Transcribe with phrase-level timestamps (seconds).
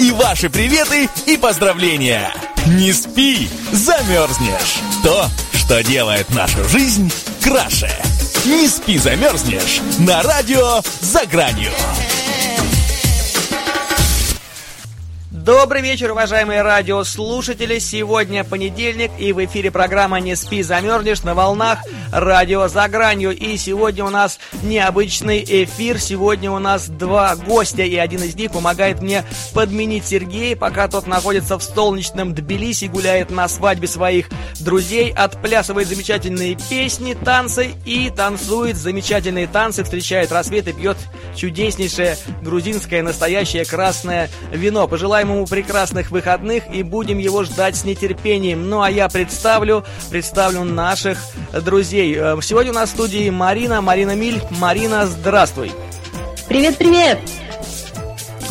[0.00, 2.32] и ваши приветы и поздравления.
[2.66, 4.80] Не спи, замерзнешь.
[5.04, 7.90] То, что делает нашу жизнь краше.
[8.46, 11.72] Не спи, замерзнешь на радио «За гранью».
[15.44, 17.78] Добрый вечер, уважаемые радиослушатели.
[17.78, 21.78] Сегодня понедельник, и в эфире программа «Не спи, замерзнешь» на волнах
[22.12, 23.34] радио «За гранью».
[23.34, 25.98] И сегодня у нас необычный эфир.
[25.98, 29.24] Сегодня у нас два гостя, и один из них помогает мне
[29.54, 34.28] подменить Сергея, пока тот находится в солнечном Тбилиси, гуляет на свадьбе своих
[34.60, 40.98] друзей, отплясывает замечательные песни, танцы и танцует замечательные танцы, встречает рассвет и пьет
[41.34, 44.86] чудеснейшее грузинское настоящее красное вино.
[44.86, 48.68] Пожелаем ему прекрасных выходных и будем его ждать с нетерпением.
[48.68, 51.18] Ну а я представлю, представлю наших
[51.64, 52.16] друзей.
[52.16, 54.42] Э, сегодня у нас в студии Марина, Марина Миль.
[54.58, 55.72] Марина, здравствуй.
[56.48, 57.18] Привет-привет!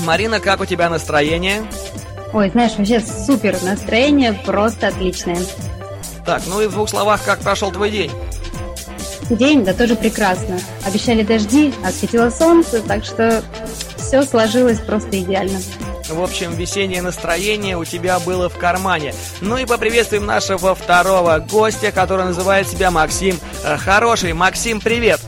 [0.05, 1.64] Марина, как у тебя настроение?
[2.32, 5.40] Ой, знаешь, вообще супер настроение, просто отличное.
[6.26, 8.12] Так, ну и в двух словах, как прошел твой день?
[9.30, 10.60] День, да тоже прекрасно.
[10.86, 13.43] Обещали дожди, а светило солнце, так что
[13.98, 15.60] все сложилось просто идеально.
[16.10, 19.13] В общем, весеннее настроение у тебя было в кармане.
[19.41, 24.34] Ну и поприветствуем нашего второго гостя, который называет себя Максим э, Хороший.
[24.34, 25.21] Максим, привет!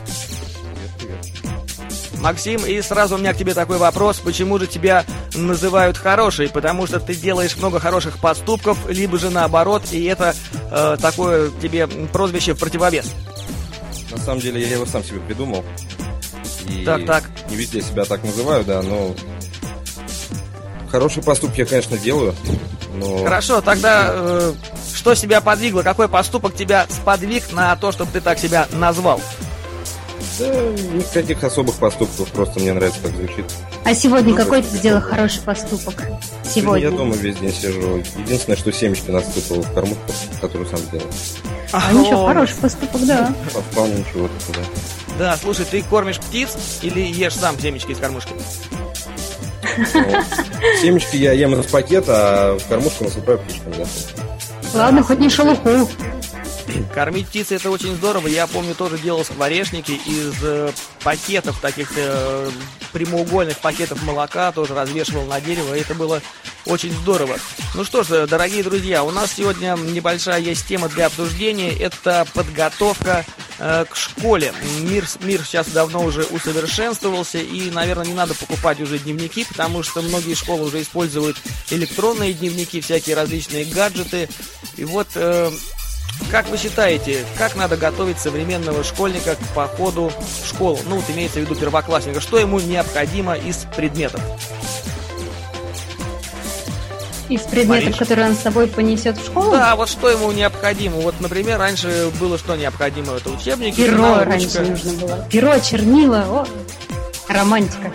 [2.20, 4.18] Максим, и сразу у меня к тебе такой вопрос.
[4.18, 6.48] Почему же тебя называют хороший?
[6.48, 10.34] Потому что ты делаешь много хороших поступков, либо же наоборот, и это
[10.70, 13.12] э, такое тебе прозвище в противовес.
[14.10, 15.64] На самом деле я его сам себе придумал.
[16.68, 17.24] И так, так.
[17.50, 19.14] Не везде себя так называю, да, но
[20.92, 22.34] Хорошие поступки я, конечно, делаю,
[22.96, 23.24] но...
[23.24, 24.52] Хорошо, тогда э,
[24.94, 25.80] что себя подвигло?
[25.80, 29.18] Какой поступок тебя сподвиг на то, чтобы ты так себя назвал?
[30.38, 30.46] Да,
[30.92, 33.46] никаких особых поступков, просто мне нравится, как звучит.
[33.84, 35.94] А сегодня ну, какой ты сделал хороший поступок?
[36.44, 36.90] Сегодня?
[36.90, 38.02] Я дома весь день сижу.
[38.18, 40.02] Единственное, что семечки насыпал в кормушку,
[40.42, 41.06] которую сам делал.
[41.72, 43.34] А, а ничего, хороший поступок, да.
[43.70, 44.62] Вполне ничего, да.
[45.18, 46.50] Да, слушай, ты кормишь птиц
[46.82, 48.34] или ешь сам семечки из кормушки?
[50.80, 53.72] Семечки я ем из пакета, а в кормушку насыпаю птичкам.
[54.74, 55.88] Ладно, хоть не шелуху.
[56.94, 58.26] Кормить птицы это очень здорово.
[58.28, 60.70] Я помню, тоже делал скворечники из э,
[61.02, 62.50] пакетов, таких э,
[62.92, 65.74] прямоугольных пакетов молока, тоже развешивал на дерево.
[65.74, 66.20] Это было
[66.66, 67.38] очень здорово.
[67.74, 71.72] Ну что ж, дорогие друзья, у нас сегодня небольшая есть тема для обсуждения.
[71.72, 73.24] Это подготовка
[73.58, 74.52] э, к школе.
[74.80, 80.02] Мир, мир сейчас давно уже усовершенствовался, и, наверное, не надо покупать уже дневники, потому что
[80.02, 81.36] многие школы уже используют
[81.70, 84.28] электронные дневники, всякие различные гаджеты.
[84.76, 85.50] И вот э,
[86.30, 90.10] как вы считаете, как надо готовить современного школьника к походу
[90.42, 90.78] в школу?
[90.88, 92.20] Ну, вот имеется в виду первоклассника.
[92.20, 94.20] Что ему необходимо из предметов?
[97.28, 97.98] Из предметов, Мариш?
[97.98, 99.52] которые он с собой понесет в школу?
[99.52, 100.96] Да, вот что ему необходимо.
[100.96, 103.14] Вот, например, раньше было что необходимо?
[103.14, 105.26] Это учебники, Перо раньше нужно было.
[105.30, 106.46] Перо, чернила, о,
[107.28, 107.92] романтика.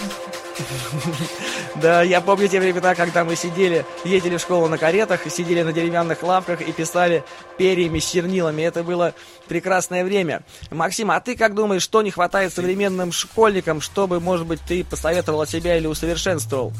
[1.82, 5.74] Да, я помню те времена, когда мы сидели, ездили в школу на каретах, сидели на
[5.74, 7.24] деревянных лавках и писали
[7.58, 8.64] перьями с чернилами.
[8.64, 9.14] Это было
[9.48, 10.42] прекрасное время.
[10.72, 15.46] Максим, а ты как думаешь, что не хватает современным школьникам, чтобы, может быть, ты посоветовал
[15.46, 16.74] себя или усовершенствовал?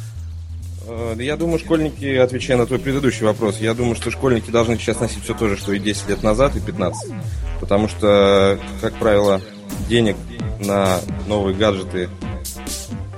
[0.88, 5.00] Э, я думаю, школьники, отвечая на твой предыдущий вопрос, я думаю, что школьники должны сейчас
[5.00, 7.12] носить все то же, что и 10 лет назад, и 15.
[7.60, 9.42] Потому что, как правило,
[9.88, 10.16] денег
[10.60, 12.10] на новые гаджеты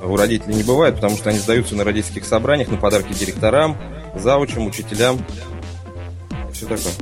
[0.04, 3.78] у родителей не бывает, потому что они сдаются на родительских собраниях, на подарки директорам,
[4.16, 5.24] заучам, учителям.
[6.54, 6.94] Все такое.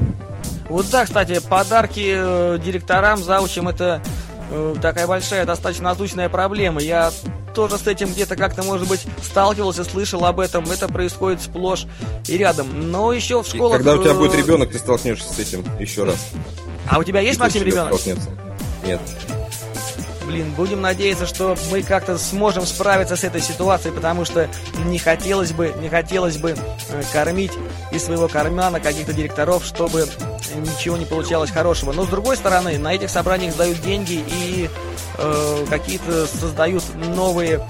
[0.69, 4.01] Вот да, кстати, подарки э, директорам, заучам это
[4.51, 6.81] э, такая большая, достаточно насущная проблема.
[6.81, 7.11] Я
[7.55, 10.69] тоже с этим где-то как-то, может быть, сталкивался, слышал об этом.
[10.69, 11.85] Это происходит сплошь
[12.27, 12.91] и рядом.
[12.91, 13.79] Но еще в школах...
[13.79, 16.27] И когда у тебя будет э, ребенок, ты столкнешься с этим еще раз.
[16.89, 17.93] А у тебя есть, Максим, ребенок?
[18.85, 18.99] Нет.
[20.27, 24.49] Блин, будем надеяться, что мы как-то сможем справиться с этой ситуацией, потому что
[24.85, 27.53] не хотелось бы, не хотелось бы э, кормить
[27.91, 30.05] из своего кармана каких-то директоров, чтобы
[30.57, 31.93] ничего не получалось хорошего.
[31.93, 34.69] Но с другой стороны, на этих собраниях сдают деньги и
[35.17, 36.83] э, какие-то создают
[37.15, 37.65] новые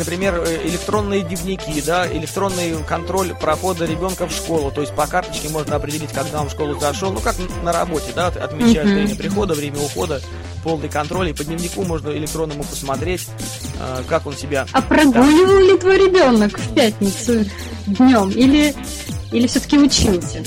[0.00, 4.70] например, э, электронные дневники, да, электронный контроль прохода ребенка в школу.
[4.70, 7.12] То есть по карточке можно определить, когда он в школу зашел.
[7.12, 8.94] Ну, как на работе, да, отмечают mm-hmm.
[8.94, 10.20] время прихода, время ухода,
[10.64, 11.30] полный контроль.
[11.30, 13.28] И по дневнику можно электронному посмотреть,
[13.78, 14.66] э, как он себя...
[14.72, 17.44] А прогуливал ли твой ребенок в пятницу
[17.94, 18.30] днем?
[18.30, 18.74] Или,
[19.32, 20.42] или все-таки учился?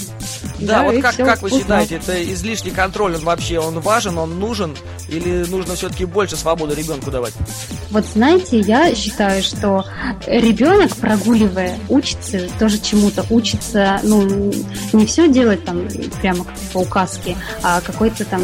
[0.59, 4.39] Да, Да, вот как, как вы считаете, это излишний контроль, он вообще, он важен, он
[4.39, 4.75] нужен?
[5.09, 7.33] Или нужно все-таки больше свободы ребенку давать?
[7.91, 9.85] Вот знаете, я считаю, что
[10.25, 14.53] ребенок, прогуливая, учится тоже чему-то, учится, ну,
[14.93, 15.87] не все делать там
[16.21, 18.41] прямо по указке, а какой-то там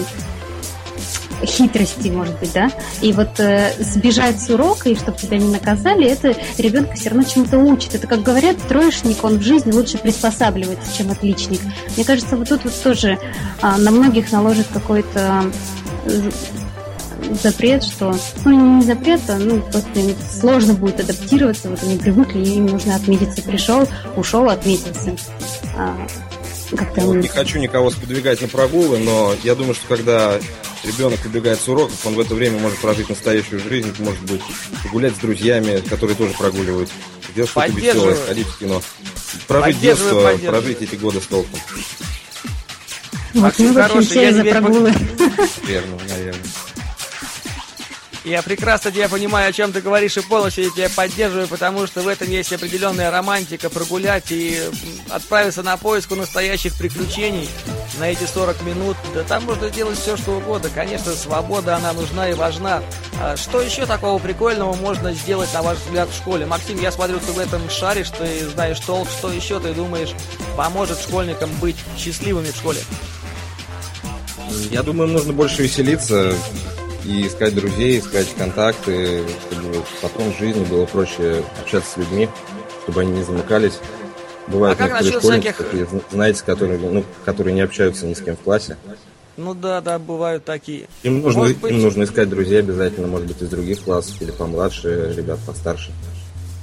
[1.44, 2.72] хитрости, может быть, да?
[3.02, 7.24] И вот э, сбежать с урока, и чтобы тебя не наказали, это ребенка все равно
[7.24, 7.96] чему-то учит.
[7.96, 11.62] Это, как говорят, троечник, он в жизни лучше приспосабливается, чем отличник.
[11.96, 13.18] Мне кажется, вот тут вот тоже
[13.62, 15.52] а, на многих наложит какой-то
[16.06, 16.32] э,
[17.42, 18.16] запрет, что,
[18.46, 22.96] ну, не запрет, а, ну, просто им сложно будет адаптироваться, вот они привыкли, им нужно
[22.96, 23.42] отметиться.
[23.42, 25.16] Пришел, ушел, отметился.
[25.76, 25.96] А,
[26.76, 30.40] как-то Вот не хочу никого сподвигать на прогулы, но я думаю, что когда
[30.84, 34.42] ребенок убегает с уроков, он в это время может прожить настоящую жизнь, может быть,
[34.84, 36.90] погулять с друзьями, которые тоже прогуливают,
[37.32, 38.82] сделать что-то веселое, сходить в кино.
[39.48, 41.60] Прожить детство, прожить эти годы с толком.
[43.34, 44.94] Вот Максим мы, в общем, все за прогулы.
[45.68, 46.44] Верно, наверное.
[48.30, 52.02] Я прекрасно тебя понимаю, о чем ты говоришь, и полностью я тебя поддерживаю, потому что
[52.02, 54.62] в этом есть определенная романтика, прогулять и
[55.10, 57.50] отправиться на поиск настоящих приключений
[57.98, 58.98] на эти 40 минут.
[59.16, 60.70] Да там можно делать все, что угодно.
[60.76, 62.84] Конечно, свобода, она нужна и важна.
[63.20, 66.46] А что еще такого прикольного можно сделать, на ваш взгляд, в школе?
[66.46, 69.08] Максим, я смотрю, ты в этом шаришь, ты знаешь толк.
[69.10, 70.14] Что еще, ты думаешь,
[70.56, 72.80] поможет школьникам быть счастливыми в школе?
[74.70, 76.36] Я думаю, нужно больше веселиться
[77.06, 82.30] и искать друзей, искать контакты, чтобы потом в жизни было проще общаться с людьми,
[82.84, 83.80] чтобы они не замыкались.
[84.48, 88.40] Бывают А некоторые школьники, всяких- знаете, которые, ну, которые не общаются ни с кем в
[88.40, 88.78] классе.
[89.38, 90.88] Ну да, да, бывают такие.
[91.04, 94.32] Им нужно, Может быть- им нужно искать друзей обязательно, может быть, из других классов или
[94.32, 95.92] помладше, ребят постарше.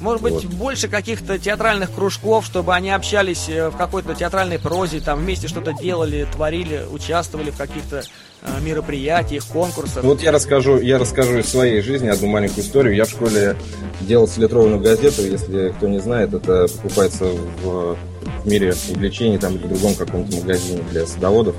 [0.00, 0.44] Может быть, Вот.
[0.44, 5.72] больше каких-то театральных кружков, чтобы они общались э, в какой-то театральной прозе, там вместе что-то
[5.72, 8.02] делали, творили, участвовали в каких-то
[8.42, 10.04] э, мероприятиях, конкурсах.
[10.04, 12.94] Вот я расскажу, я расскажу из своей жизни одну маленькую историю.
[12.94, 13.56] Я в школе
[14.02, 17.96] делал селитровую газету, если кто не знает, это покупается в,
[18.44, 21.56] в мире увлечений, там или в другом каком-то магазине для садоводов.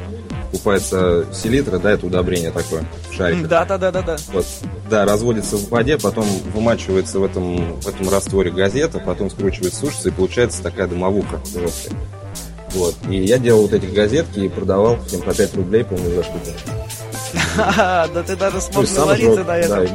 [0.52, 3.48] Покупается селитра, да, это удобрение такое, в шариках.
[3.48, 4.18] Да, да, да, да, да.
[4.32, 4.46] Вот,
[4.90, 10.10] да, разводится в воде, потом вымачивается в этом, в этом растворе газета, потом скручивается, сушится,
[10.10, 11.98] и получается такая дымовуха жесткая.
[12.72, 12.96] Вот.
[13.10, 16.40] И я делал вот эти газетки и продавал всем по 5 рублей, по-моему, за штуку.
[17.58, 19.78] Да ты даже смог навариться на этом.
[19.78, 19.88] Да, и.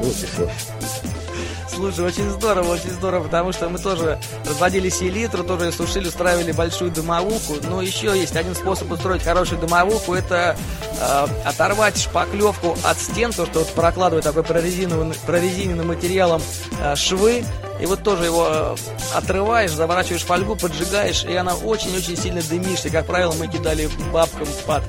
[1.74, 6.90] Слушай, очень здорово, очень здорово, потому что мы тоже разводили селитру, тоже сушили, устраивали большую
[6.90, 7.54] дымовуху.
[7.62, 10.56] Но еще есть один способ устроить хорошую дымовуху, это
[11.00, 16.42] э, оторвать шпаклевку от стен, то, что вот прокладывает такой прорезиненным, прорезиненным материалом
[16.80, 17.42] э, швы,
[17.80, 18.76] и вот тоже его э,
[19.14, 22.90] отрываешь, заворачиваешь фольгу, поджигаешь, и она очень-очень сильно дымишься.
[22.90, 24.82] Как правило, мы кидали бабкам под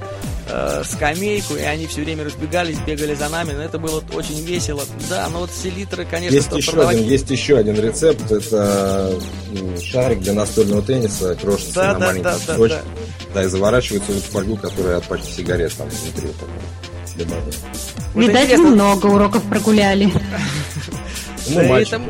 [0.47, 4.83] э, скамейку, и они все время разбегались, бегали за нами, но это было очень весело.
[5.09, 8.31] Да, но вот селитры, конечно, Есть еще, продавать- один, есть еще один рецепт.
[8.31, 9.13] Это
[9.55, 12.81] м, шарик для настольного тенниса, крошится Да, на да, маленькие да, да, да.
[13.33, 16.29] Да, и заворачивается в фольгу, которая от пачки сигарет там внутри.
[18.13, 20.11] вот Видать, вы много уроков прогуляли.
[21.47, 21.93] Ну, Да, мальчик.
[21.93, 22.03] это-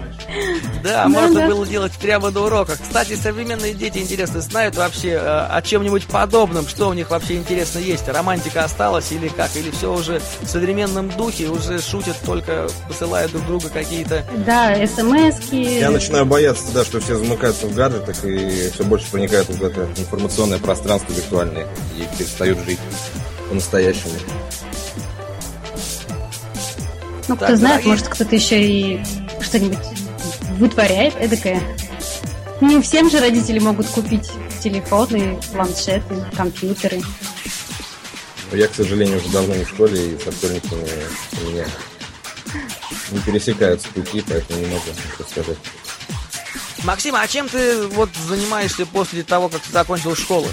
[0.83, 1.47] Да, Да, можно да.
[1.47, 2.77] было делать прямо на уроках.
[2.81, 5.17] Кстати, современные дети, интересно, знают вообще э,
[5.49, 8.07] о чем-нибудь подобном, что у них вообще интересно есть?
[8.07, 9.55] Романтика осталась или как?
[9.55, 14.23] Или все уже в современном духе, уже шутят только, посылая друг друга какие-то...
[14.45, 15.79] Да, смс-ки.
[15.79, 19.87] Я начинаю бояться, да, что все замыкаются в гаджетах и все больше проникают в это
[19.97, 21.65] информационное пространство виртуальное
[21.97, 22.79] и перестают жить
[23.49, 24.11] по-настоящему.
[27.29, 28.99] Ну, кто Так, знает, дорогие- может, кто-то еще и
[29.43, 29.85] что-нибудь
[30.57, 31.61] вытворяет эдакое.
[32.61, 34.31] Не всем же родители могут купить
[34.61, 37.01] телефоны, планшеты, компьютеры.
[38.51, 40.87] Но я, к сожалению, уже давно не в школе, и со школьниками
[41.41, 41.65] у меня
[43.11, 45.57] не пересекаются пути, поэтому не могу ничего сказать.
[46.83, 50.47] Максим, а чем ты вот занимаешься после того, как ты закончил школу?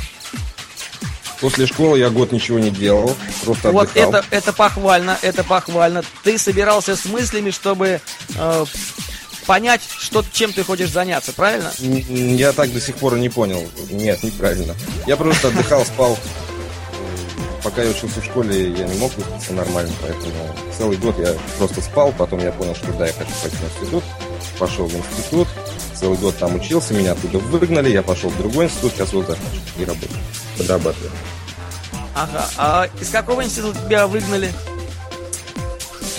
[1.40, 4.10] После школы я год ничего не делал, просто Вот отдыхал.
[4.14, 6.02] это, это похвально, это похвально.
[6.22, 8.00] Ты собирался с мыслями, чтобы
[8.36, 8.64] э,
[9.46, 11.72] понять, что, чем ты хочешь заняться, правильно?
[11.78, 13.66] Я так до сих пор и не понял.
[13.90, 14.74] Нет, неправильно.
[15.06, 16.18] Я просто отдыхал, спал.
[17.62, 21.82] Пока я учился в школе, я не мог выспаться нормально, поэтому целый год я просто
[21.82, 22.12] спал.
[22.16, 24.04] Потом я понял, что да, я хочу пойти в институт.
[24.58, 25.48] Пошел в институт,
[26.00, 29.36] целый год там учился, меня оттуда выгнали, я пошел в другой институт, сейчас вот
[29.78, 30.20] и работаю,
[30.56, 31.10] подрабатываю.
[32.14, 32.44] Ага.
[32.56, 34.50] А из какого института тебя выгнали?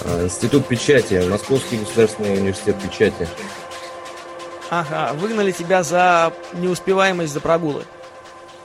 [0.03, 3.27] А, Институт печати, Московский государственный университет печати.
[4.69, 7.83] Ага, выгнали тебя за неуспеваемость за прогулы.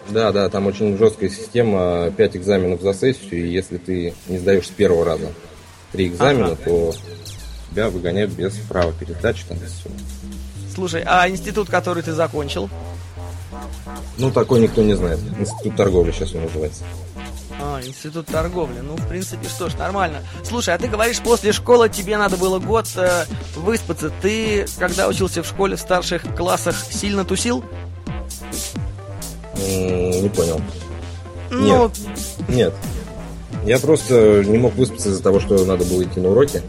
[0.09, 4.69] Да, да, там очень жесткая система, 5 экзаменов за сессию, и если ты не сдаешь
[4.69, 5.33] с первого раза
[5.91, 6.57] три экзамена, ага.
[6.65, 6.95] то
[7.71, 9.91] тебя выгоняют без права пересдачи там все.
[10.77, 12.69] Слушай, а институт, который ты закончил?
[14.19, 15.19] Ну, такой никто не знает.
[15.39, 16.85] Институт торговли сейчас он называется.
[17.59, 18.81] А, институт торговли.
[18.81, 20.19] Ну, в принципе, что ж, нормально.
[20.45, 23.25] Слушай, а ты говоришь, после школы тебе надо было год э,
[23.57, 24.13] выспаться.
[24.21, 27.65] Ты, когда учился в школе в старших классах, сильно тусил?
[29.57, 30.61] Не понял.
[31.51, 31.89] Ну...
[31.89, 31.93] Нет.
[32.49, 32.75] Нет.
[33.65, 36.61] Я просто не мог выспаться из-за того, что надо было идти на уроки.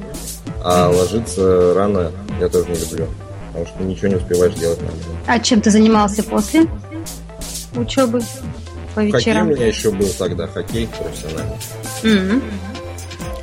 [0.63, 3.09] А ложиться рано я тоже не люблю.
[3.57, 4.79] Потому что ничего не успеваешь делать.
[5.25, 6.67] А чем ты занимался после
[7.75, 8.21] учебы?
[8.93, 9.47] По вечерам?
[9.47, 11.57] Хоккей у меня еще был тогда, хоккей профессиональный.
[12.03, 12.41] Mm-hmm.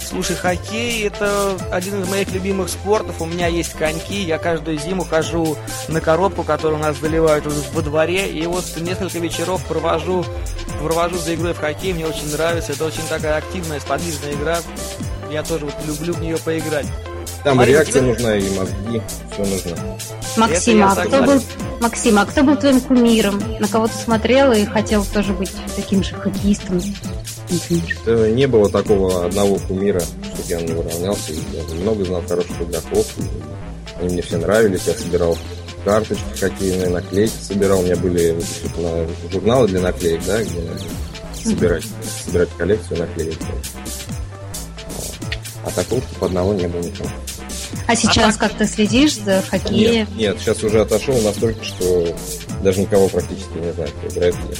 [0.01, 3.21] Слушай, хоккей это один из моих любимых спортов.
[3.21, 4.23] У меня есть коньки.
[4.23, 5.57] Я каждую зиму хожу
[5.89, 8.29] на коробку, которую у нас заливают во дворе.
[8.29, 10.25] И вот несколько вечеров провожу,
[10.81, 11.93] провожу за игрой в хоккей.
[11.93, 12.73] Мне очень нравится.
[12.73, 14.59] Это очень такая активная, сподвижная игра.
[15.33, 16.87] Я тоже вот люблю в нее поиграть.
[17.45, 18.13] Там Марина, реакция тебе...
[18.13, 19.99] нужна и мозги, все нужно.
[20.39, 21.43] Максима, а кто был,
[21.81, 23.43] Максима, а кто был твоим кумиром?
[23.61, 26.81] На кого ты смотрел и хотел тоже быть таким же хоккеистом?
[28.35, 31.33] Не было такого одного кумира, чтобы я на него равнялся.
[31.53, 33.07] Я много знал хороших игроков.
[34.01, 34.87] Они мне все нравились.
[34.87, 35.37] Я собирал
[35.85, 37.81] карточки хоккейные, наклейки собирал.
[37.81, 38.35] У меня были
[39.31, 40.63] журналы для наклеек, да, где
[41.45, 41.85] собирать,
[42.25, 43.39] собирать коллекцию наклеек.
[45.67, 47.11] А такого, чтобы одного не было никого.
[47.87, 50.07] А сейчас а как ты следишь за хоккеем?
[50.11, 52.15] Нет, нет, сейчас уже отошел настолько, что
[52.63, 54.57] даже никого практически не знаю, кто играет где.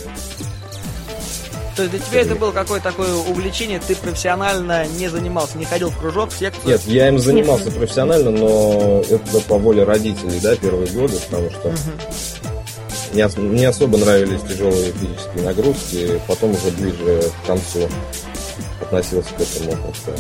[1.77, 5.91] То есть для тебя это было какое-то такое увлечение, ты профессионально не занимался, не ходил
[5.91, 6.67] в кружок, в секцию?
[6.67, 7.79] Нет, я им занимался Нет.
[7.79, 11.77] профессионально, но это по воле родителей, да, первые годы, потому что угу.
[13.13, 17.89] не, не особо нравились тяжелые физические нагрузки, потом уже ближе к концу
[18.81, 20.15] относился к этому как-то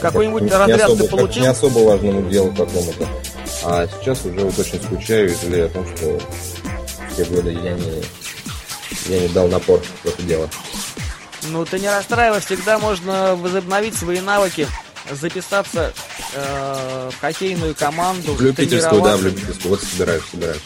[0.00, 1.42] какой-нибудь как, разряд особо, ты получил?
[1.42, 3.08] не особо важному делу какому-то.
[3.64, 6.18] А сейчас уже вот очень скучаю и жалею о том, что
[7.10, 8.02] в те годы я не
[9.08, 10.48] я не дал напор в это дело.
[11.50, 14.66] Ну, ты не расстраивайся, всегда можно возобновить свои навыки,
[15.10, 15.92] записаться
[16.34, 18.34] э, в хоккейную команду.
[18.34, 19.70] В любительскую, да, в любительскую.
[19.70, 20.60] Вот собираюсь, собираюсь.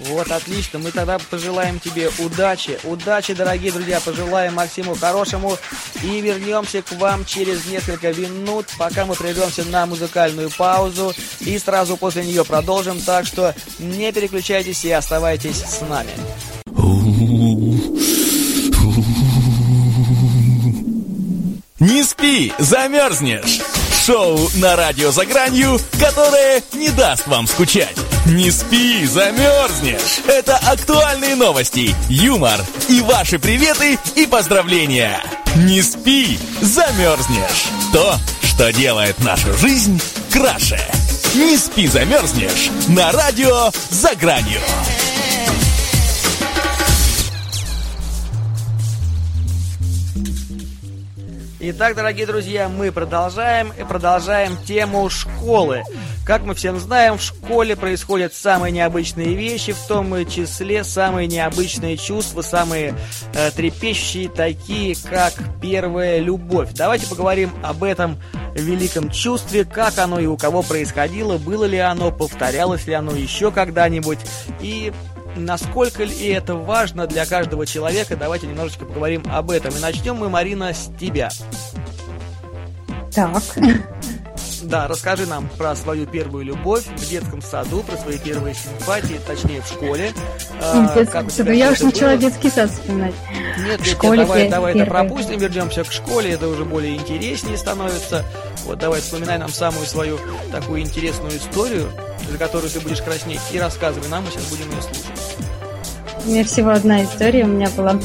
[0.00, 0.78] Вот, отлично.
[0.78, 2.78] Мы тогда пожелаем тебе удачи.
[2.84, 4.00] Удачи, дорогие друзья.
[4.00, 5.58] Пожелаем Максиму хорошему.
[6.02, 11.14] И вернемся к вам через несколько минут, пока мы прервемся на музыкальную паузу.
[11.40, 13.00] И сразу после нее продолжим.
[13.00, 16.12] Так что не переключайтесь и оставайтесь с нами.
[21.78, 23.60] Не спи, замерзнешь.
[24.04, 27.96] Шоу на радио за гранью, которое не даст вам скучать.
[28.30, 30.20] Не спи, замерзнешь.
[30.28, 35.20] Это актуальные новости, юмор и ваши приветы и поздравления.
[35.56, 37.66] Не спи, замерзнешь.
[37.92, 40.00] То, что делает нашу жизнь
[40.32, 40.80] краше.
[41.34, 42.70] Не спи, замерзнешь.
[42.86, 44.60] На радио за гранью.
[51.72, 55.84] Итак, дорогие друзья, мы продолжаем и продолжаем тему школы.
[56.26, 61.96] Как мы всем знаем, в школе происходят самые необычные вещи, в том числе самые необычные
[61.96, 62.96] чувства, самые
[63.34, 66.70] э, трепещущие, такие как первая любовь.
[66.74, 68.18] Давайте поговорим об этом
[68.54, 73.52] великом чувстве, как оно и у кого происходило, было ли оно, повторялось ли оно еще
[73.52, 74.18] когда-нибудь.
[74.60, 74.92] И
[75.36, 79.74] насколько ли это важно для каждого человека, давайте немножечко поговорим об этом.
[79.74, 81.30] И начнем мы, Марина, с тебя.
[83.14, 83.42] Так.
[84.62, 89.62] Да, расскажи нам про свою первую любовь в детском саду, про свои первые симпатии, точнее
[89.62, 90.12] в школе.
[90.60, 91.50] В детском саду.
[91.50, 93.14] Я уже начала детский сад вспоминать.
[93.58, 98.24] Нет, нет, нет давай, давай это пропустим, вернемся к школе, это уже более интереснее становится.
[98.64, 100.18] Вот давай вспоминай нам самую свою
[100.52, 101.90] такую интересную историю,
[102.30, 105.19] за которую ты будешь краснеть, и рассказывай нам, мы сейчас будем ее слушать.
[106.24, 107.44] У меня всего одна история.
[107.44, 107.98] У меня была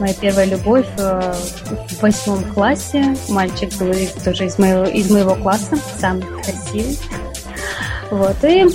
[0.00, 1.34] моя первая любовь э,
[1.88, 3.16] в восьмом классе.
[3.28, 6.98] Мальчик был тоже из моего, из моего класса, самый красивый.
[8.10, 8.66] Вот, и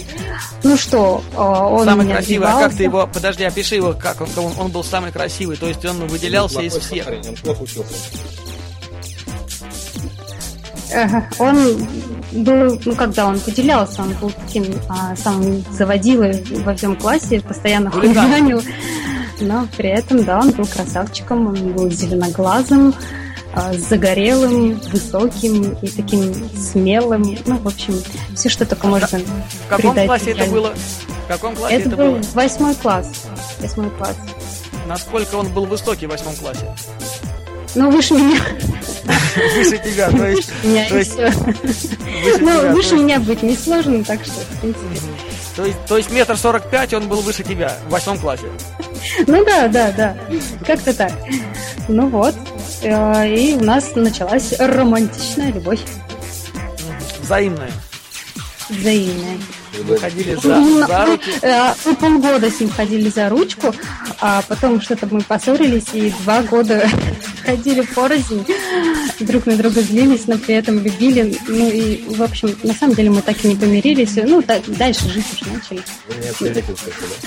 [0.64, 4.30] ну что, э, он Самый красивый, а как ты его, подожди, опиши его, как он,
[4.38, 7.08] он, он был самый красивый, то есть он выделялся из всех.
[7.08, 7.94] он плохо учился.
[11.38, 11.88] Он
[12.36, 17.92] был, ну когда он выделялся, он был таким а, самым заводилой во всем классе, постоянно
[17.92, 18.62] хулиганил.
[19.42, 22.94] Но при этом, да, он был красавчиком, он был зеленоглазым,
[23.54, 27.38] а, загорелым, высоким и таким смелым.
[27.46, 27.96] Ну, в общем,
[28.36, 30.74] все, что только можно В каком классе это было?
[31.26, 32.22] В каком классе это, это был было?
[32.34, 33.28] восьмой класс.
[33.60, 34.16] Восьмой класс.
[34.88, 36.66] Насколько он был высокий в восьмом классе?
[37.76, 38.40] Ну, выше меня.
[39.56, 40.50] Выше тебя, то есть...
[42.40, 45.00] Ну, выше меня быть несложно, так что, в принципе.
[45.56, 48.46] То есть, то есть метр сорок пять он был выше тебя в восьмом классе.
[49.26, 50.18] Ну да, да, да.
[50.66, 51.14] Как-то так.
[51.88, 52.36] Ну вот.
[52.82, 55.80] Э, И у нас началась романтичная любовь.
[57.22, 57.72] Взаимная.
[58.70, 59.38] Взаимная.
[59.84, 61.32] Вы ходили Ну, за, за руки.
[61.42, 63.74] э, Мы полгода с ним ходили за ручку,
[64.22, 66.88] а потом что-то мы поссорились и два года
[67.46, 68.46] ходили порознь,
[69.20, 71.38] друг на друга злились, но при этом любили.
[71.48, 74.16] Ну и, в общем, на самом деле мы так и не помирились.
[74.16, 75.82] Ну, так, дальше жить уже начали.
[76.08, 76.64] Вы не общались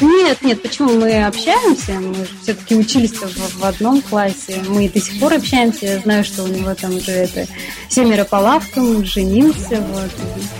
[0.00, 1.92] Нет, нет, почему мы общаемся?
[1.92, 4.62] Мы все-таки учились в, в одном классе.
[4.68, 5.86] Мы до сих пор общаемся.
[5.86, 7.46] Я знаю, что у него там уже это
[7.88, 10.10] семеро по лавкам, женился, вот,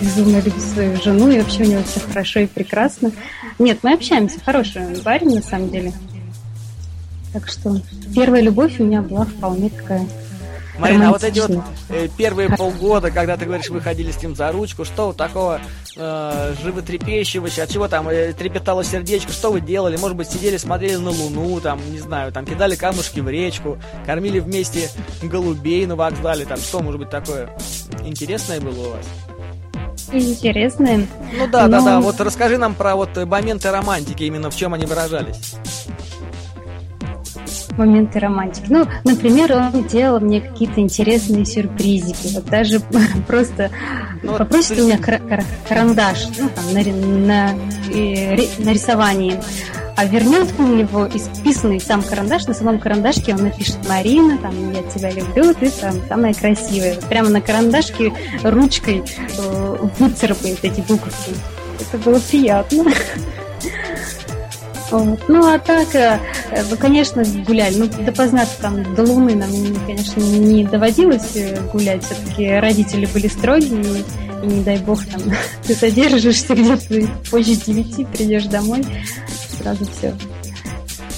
[0.00, 3.12] безумно любит свою жену, и вообще у него все хорошо и прекрасно.
[3.58, 5.92] Нет, мы общаемся, хороший парень на самом деле.
[7.32, 7.80] Так что
[8.14, 10.06] первая любовь у меня была вполне такая.
[10.78, 11.50] Марина, а вот эти вот
[11.88, 15.61] э, первые полгода, когда ты говоришь, вы ходили с ним за ручку, что вот такого
[15.97, 19.97] э, животрепещущего, от чего там э, трепетало сердечко, что вы делали?
[19.97, 24.38] Может быть, сидели, смотрели на Луну, там, не знаю, там, кидали камушки в речку, кормили
[24.38, 24.88] вместе
[25.23, 27.50] голубей на вокзале, там, что, может быть, такое
[28.04, 29.06] интересное было у вас?
[30.12, 31.06] Интересная.
[31.37, 34.75] Ну да, да, Ну- да, вот расскажи нам про вот моменты романтики, именно в чем
[34.75, 35.54] они выражались.
[37.78, 38.66] Моменты романтики.
[38.68, 42.35] Ну, например, он делал мне какие-то интересные сюрпризики.
[42.35, 42.80] Вот даже
[43.26, 43.70] просто
[44.23, 47.52] Ну, вот попросит ты- у меня кара- кара- карандаш ну, там, на, на,
[48.58, 49.40] на рисовании,
[49.97, 52.47] а вернет мне его исписанный сам карандаш.
[52.47, 56.94] На самом карандашке он напишет «Марина, там, я тебя люблю, ты там самая красивая».
[56.94, 58.12] Вот прямо на карандашке
[58.44, 59.02] ручкой
[59.38, 61.32] э, выцарапает эти буковки.
[61.80, 62.85] Это было приятно.
[64.90, 65.21] Вот.
[65.28, 66.18] Ну, а так, э,
[66.50, 67.75] э, ну, конечно, гуляли.
[67.76, 69.50] Ну, допоздна там до Луны нам,
[69.87, 72.04] конечно, не доводилось э, гулять.
[72.04, 74.04] Все-таки родители были строгие,
[74.42, 75.21] и, не дай бог, там,
[75.66, 78.85] ты задержишься где-то позже девяти, придешь домой,
[79.59, 80.16] сразу все.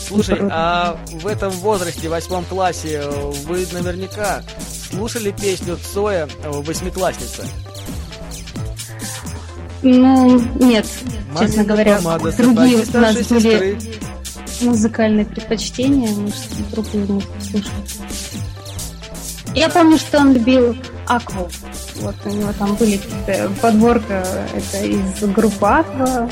[0.09, 3.03] Слушай, а в этом возрасте, в восьмом классе,
[3.47, 4.43] вы наверняка
[4.91, 7.45] слушали песню Цоя «Восьмиклассница».
[9.83, 10.87] Ну, нет,
[11.39, 13.79] честно Мамина говоря, помада, другие у нас старшей были сестры.
[14.61, 17.75] музыкальные предпочтения, мы что-то другую музыку слушали.
[19.55, 21.49] Я помню, что он любил Акву.
[21.97, 26.31] Вот у него там были какие-то подборка это из группы Аква.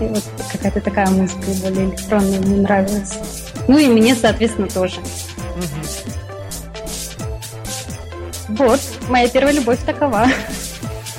[0.00, 3.14] И вот какая-то такая музыка более электронная мне нравилась.
[3.68, 5.00] Ну и мне, соответственно, тоже.
[8.48, 10.26] Вот, моя первая любовь такова.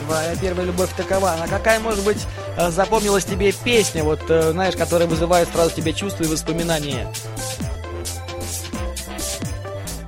[0.10, 1.36] Твоя первая любовь такова.
[1.40, 2.18] А какая, может быть,
[2.58, 7.08] э, запомнилась тебе песня, вот, э, знаешь, которая вызывает сразу тебе чувства и воспоминания?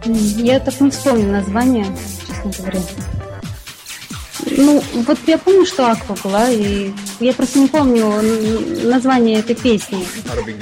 [0.03, 1.85] Я так не вспомню название,
[2.25, 2.79] честно говоря.
[4.57, 8.07] Ну, вот я помню, что Аква была, и я просто не помню
[8.83, 10.03] название этой песни.
[10.31, 10.57] Арби.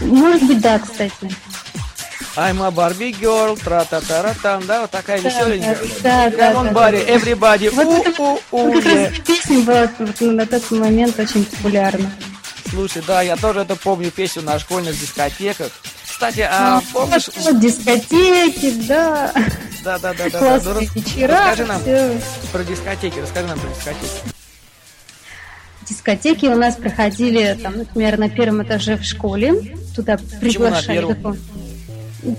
[0.00, 1.30] Может быть, да, кстати.
[2.36, 5.78] I'm a Barbie girl, тра-та-та-ра-там, да, вот такая Да, веселенькая.
[6.02, 8.84] да, да, Come on, да, everybody, Вот yeah.
[8.84, 12.10] раз эта песня была на тот момент очень популярна.
[12.68, 15.68] Слушай, да, я тоже это помню песню на школьных дискотеках.
[16.06, 17.30] Кстати, а помнишь...
[17.36, 19.32] Вот дискотеки, да,
[19.82, 20.38] Да, да, да, да.
[20.38, 21.82] классные вечера, Расскажи нам
[22.52, 24.12] про дискотеки, расскажи нам про дискотеки.
[25.88, 29.76] Дискотеки у нас проходили, там, например, на первом этаже в школе.
[29.94, 30.96] Туда приглашали.
[30.98, 31.14] первом?
[31.14, 31.36] такого-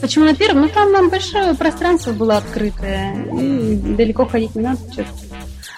[0.01, 0.61] Почему на первом?
[0.61, 3.15] Ну, там нам большое пространство было открытое.
[3.39, 4.79] И далеко ходить не надо.
[4.95, 5.26] чё-то.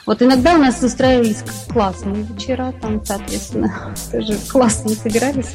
[0.10, 5.52] Вот иногда у нас устраивались классные вечера, там, соответственно, тоже классно собирались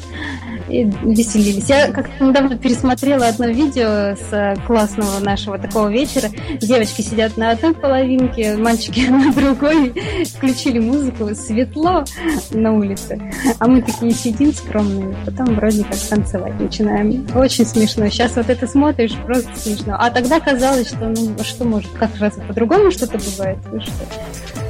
[0.69, 1.67] и веселились.
[1.67, 6.29] Я как-то недавно пересмотрела одно видео с классного нашего такого вечера.
[6.61, 9.93] Девочки сидят на одной половинке, мальчики на другой,
[10.37, 12.05] включили музыку, светло
[12.51, 13.21] на улице,
[13.59, 17.27] а мы такие сидим скромные, потом вроде как танцевать начинаем.
[17.35, 18.07] Очень смешно.
[18.07, 19.97] Сейчас вот это смотришь, просто смешно.
[19.99, 23.57] А тогда казалось, что ну а что может, как раз по-другому что-то бывает.
[23.69, 23.91] Вы что?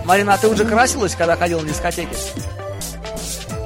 [0.06, 2.16] Марина, а ты уже красилась, когда ходила на дискотеки?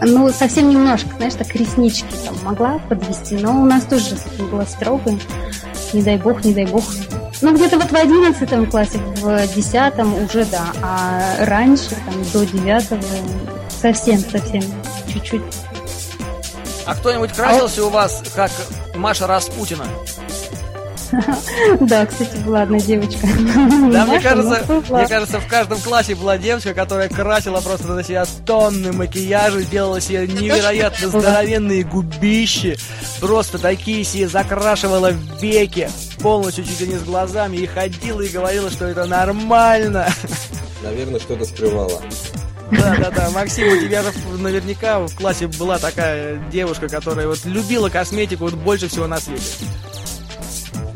[0.02, 4.50] Ну, совсем немножко, знаешь, так реснички там могла подвести, но у нас тоже с этим
[4.50, 5.20] было строго.
[5.92, 6.86] Не дай бог, не дай бог.
[7.42, 13.02] Ну, где-то вот в одиннадцатом классе, в десятом уже да, а раньше, там, до девятого
[13.82, 14.64] совсем, совсем
[15.12, 15.42] чуть-чуть.
[16.86, 18.52] А кто-нибудь красился у вас, как
[18.96, 19.86] Маша Распутина?
[21.82, 23.28] Да, кстати, была одна девочка.
[23.92, 28.26] Да, мне кажется, мне кажется, в каждом классе была девочка, которая красила просто на себя
[28.46, 32.78] тонны макияжа, делала себе невероятно здоровенные губищи,
[33.20, 35.90] просто такие себе закрашивала веки,
[36.22, 40.08] полностью чуть ли не с глазами, и ходила и говорила, что это нормально.
[40.84, 42.02] Наверное, что-то скрывала.
[42.72, 43.30] Да, да, да.
[43.32, 48.54] Максим, у тебя же наверняка в классе была такая девушка, которая вот любила косметику вот
[48.54, 49.44] больше всего на свете.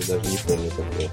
[0.08, 1.12] Я даже не помню такого.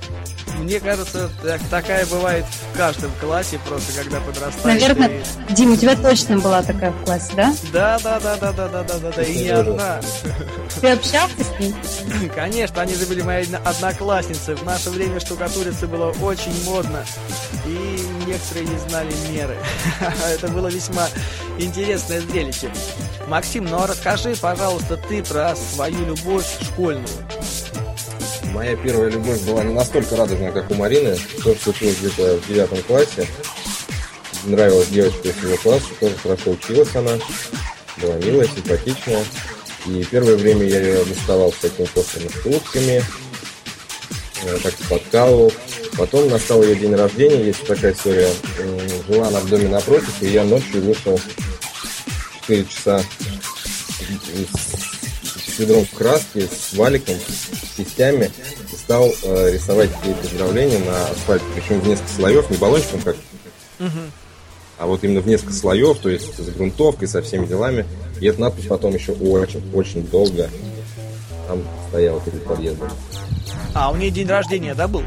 [0.62, 4.64] Мне кажется, так, такая бывает в каждом классе, просто когда подрастаешь.
[4.64, 5.08] Наверное,
[5.48, 7.54] ты- Дим, у тебя точно была такая в классе, да?
[7.72, 10.00] Да, да, да, да, да, да, да, да, да, и не одна.
[10.80, 11.74] Ты общался с ней?
[12.34, 14.54] Конечно, они же были мои одно- одноклассницы.
[14.56, 17.04] В наше время штукатуриться было очень модно.
[17.66, 19.56] И некоторые не знали меры.
[20.28, 21.06] Это было весьма
[21.58, 22.70] интересное зрелище.
[23.28, 27.06] Максим, ну а расскажи, пожалуйста, ты про свою любовь школьную.
[28.52, 31.14] Моя первая любовь была не настолько радужная, как у Марины.
[31.14, 33.26] Все случилось где-то в девятом классе.
[34.44, 37.12] Нравилась девочка из своего класса, тоже хорошо училась она.
[37.98, 39.24] Была милая, симпатичная.
[39.86, 43.04] И первое время я ее доставал всякими постными шутками,
[44.44, 45.52] э, так подкалывал.
[45.96, 48.30] Потом настал ее день рождения, есть такая история.
[49.08, 53.02] Жила она в доме напротив, и я ночью вышел в 4 часа
[55.60, 58.30] ведром краски, с валиком, с кистями
[58.72, 61.44] и стал э, рисовать ей поздравления на асфальте.
[61.54, 63.16] Причем в несколько слоев, не баллончиком, как
[64.78, 67.84] а вот именно в несколько слоев, то есть с грунтовкой, со всеми делами.
[68.18, 70.48] И эта надпись потом еще очень-очень долго
[71.46, 72.88] там стояла перед подъездом.
[73.74, 75.02] А, у нее день рождения, да, был?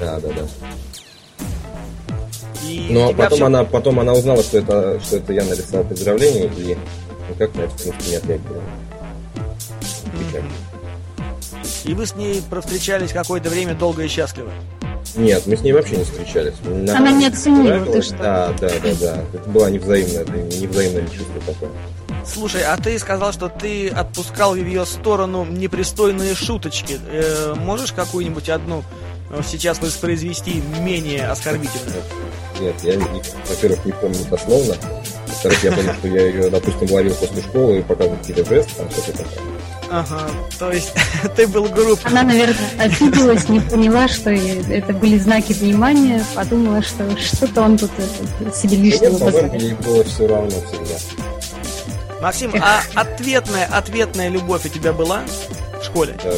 [0.00, 0.48] Да, да, да.
[2.64, 5.44] И Но у тебя потом всё- она, потом она узнала, что это, что это я
[5.44, 6.76] нарисовал поздравление, и
[7.30, 8.62] никак на это, в принципе, не отреагировала.
[10.10, 10.50] Печально.
[11.84, 14.50] И вы с ней провстречались какое-то время долго и счастливо.
[15.16, 16.54] Нет, мы с ней вообще не встречались.
[16.64, 18.16] На- Она не оценила, ты что?
[18.18, 19.24] Да, да, да, да.
[19.32, 21.70] Это было невзаимное, это невзаимное чувство такое.
[22.26, 26.98] Слушай, а ты сказал, что ты отпускал в ее сторону непристойные шуточки.
[27.10, 28.84] Э, можешь какую-нибудь одну
[29.30, 32.02] э, сейчас воспроизвести менее оскорбительную?
[32.60, 32.98] Нет, я,
[33.48, 34.74] во-первых, не помню дословно.
[35.26, 38.90] Во-вторых, я помню, что я ее, допустим, ловил после школы и показывал какие-то жесты, там
[38.90, 39.38] что-то такое.
[39.90, 40.92] Ага, то есть
[41.36, 41.98] ты был груб.
[42.04, 47.90] Она, наверное, обиделась, не поняла, что это были знаки внимания, подумала, что что-то он тут
[48.40, 49.62] это, себе лишнего позволяет.
[49.62, 50.98] ей было все равно всегда.
[52.20, 55.22] Максим, а ответная, ответная любовь у тебя была
[55.80, 56.16] в школе?
[56.22, 56.34] Так.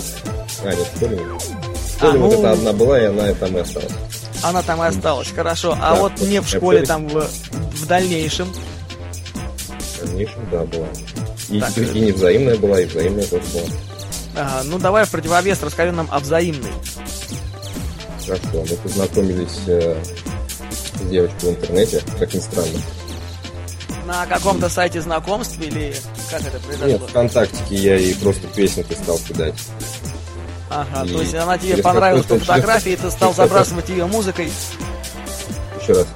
[0.65, 1.43] А, нет, в школе нет.
[1.43, 3.93] В школе А, вот ну- эта одна была, и она там и осталась.
[4.43, 5.77] Она там и осталась, хорошо.
[5.81, 8.53] А Да, вот не в школе, там в, в дальнейшем.
[9.97, 10.87] В дальнейшем, да, была.
[11.51, 13.65] И, Так, и, невзаимная была, и взаимная тоже была.
[14.37, 16.71] Ага, ну давай в противовес расскажи нам о взаимной.
[18.25, 20.01] Хорошо, мы познакомились э,
[20.71, 22.79] с девочкой в интернете, как ни странно.
[24.07, 25.95] На каком-то сайте знакомств или
[26.31, 27.07] как это Нет, произошло?
[27.09, 29.55] ВКонтактике я ей просто песенки стал кидать.
[30.69, 34.53] Ага, И то есть она тебе понравилась по фотографии, и ты стал забрасывать ее музыкой.
[35.83, 36.07] Еще раз.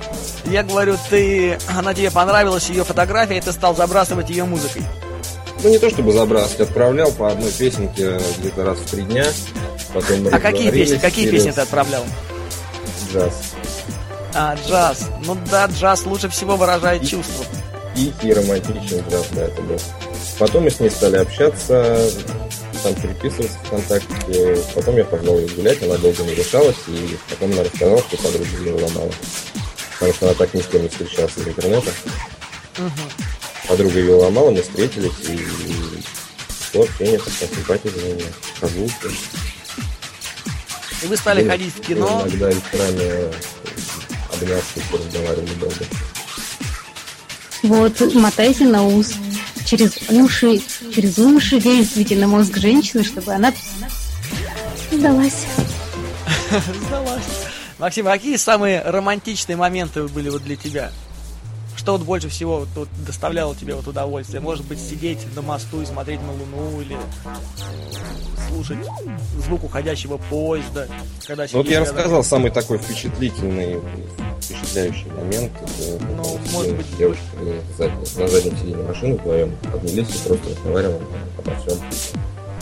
[0.47, 4.83] Я говорю, ты, она тебе понравилась ее фотография, и ты стал забрасывать ее музыкой.
[5.65, 9.25] Ну, не то чтобы забрасывать, отправлял по одной песенке где-то раз в три дня.
[9.95, 12.05] Потом А какие песни, какие песни ты отправлял?
[13.11, 13.33] Джаз.
[14.35, 15.09] А, джаз.
[15.25, 17.47] Ну да, джаз лучше всего выражает чувства.
[17.97, 19.81] Тихий, романтичный джаз, да, это был.
[20.39, 22.11] Потом мы с ней стали общаться,
[22.83, 24.59] там переписываться ВКонтакте.
[24.75, 28.75] Потом я ее гулять, она долго не решалась, и потом она рассказала, что подруга ее
[28.75, 29.13] ломала.
[29.95, 31.91] Потому что она так ни с кем не встречалась из интернета.
[33.69, 35.39] Подруга ее ломала, мы встретились, и
[36.73, 38.25] то общение, как симпатия за меня,
[38.61, 39.09] прогулки.
[41.03, 42.25] И вы стали Были- ходить в кино.
[42.27, 43.33] Иногда вечерами
[44.33, 45.85] обнявшись, разговаривали долго.
[47.63, 49.13] Вот, мотайте на ус.
[49.65, 50.61] Через уши,
[50.95, 53.53] через уши действуйте на мозг женщины, чтобы она
[54.93, 55.47] сдалась.
[56.87, 57.23] Сдалась.
[57.79, 60.93] Максим, а какие самые романтичные моменты были вот для тебя?
[61.85, 64.41] Что вот больше всего вот, вот доставляло тебе вот удовольствие?
[64.41, 66.97] Может быть, сидеть на мосту и смотреть на Луну или
[68.49, 68.79] слушать
[69.45, 70.89] звук уходящего поезда,
[71.27, 71.95] когда Ну, вот сидишь я рядом?
[71.95, 73.83] рассказал самый такой впечатлительный,
[74.41, 75.53] впечатляющий момент.
[75.61, 80.27] Это, Ну, когда может быть, с девушкой сзади- на заднем сиденье машины вдвоем обнялись и
[80.27, 81.03] просто разговариваем
[81.37, 81.79] обо всем.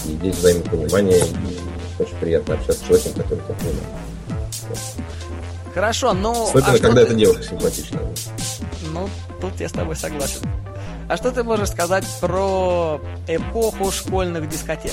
[0.07, 3.87] И есть взаимопонимание, и очень приятно общаться с человеком, который так понимает.
[5.73, 6.33] Хорошо, ну...
[6.49, 8.03] Особенно, а когда ты- эта девушка симпатичная.
[8.93, 9.09] Ну,
[9.41, 10.41] тут я с тобой согласен.
[11.09, 14.93] А что ты можешь сказать про эпоху школьных дискотек?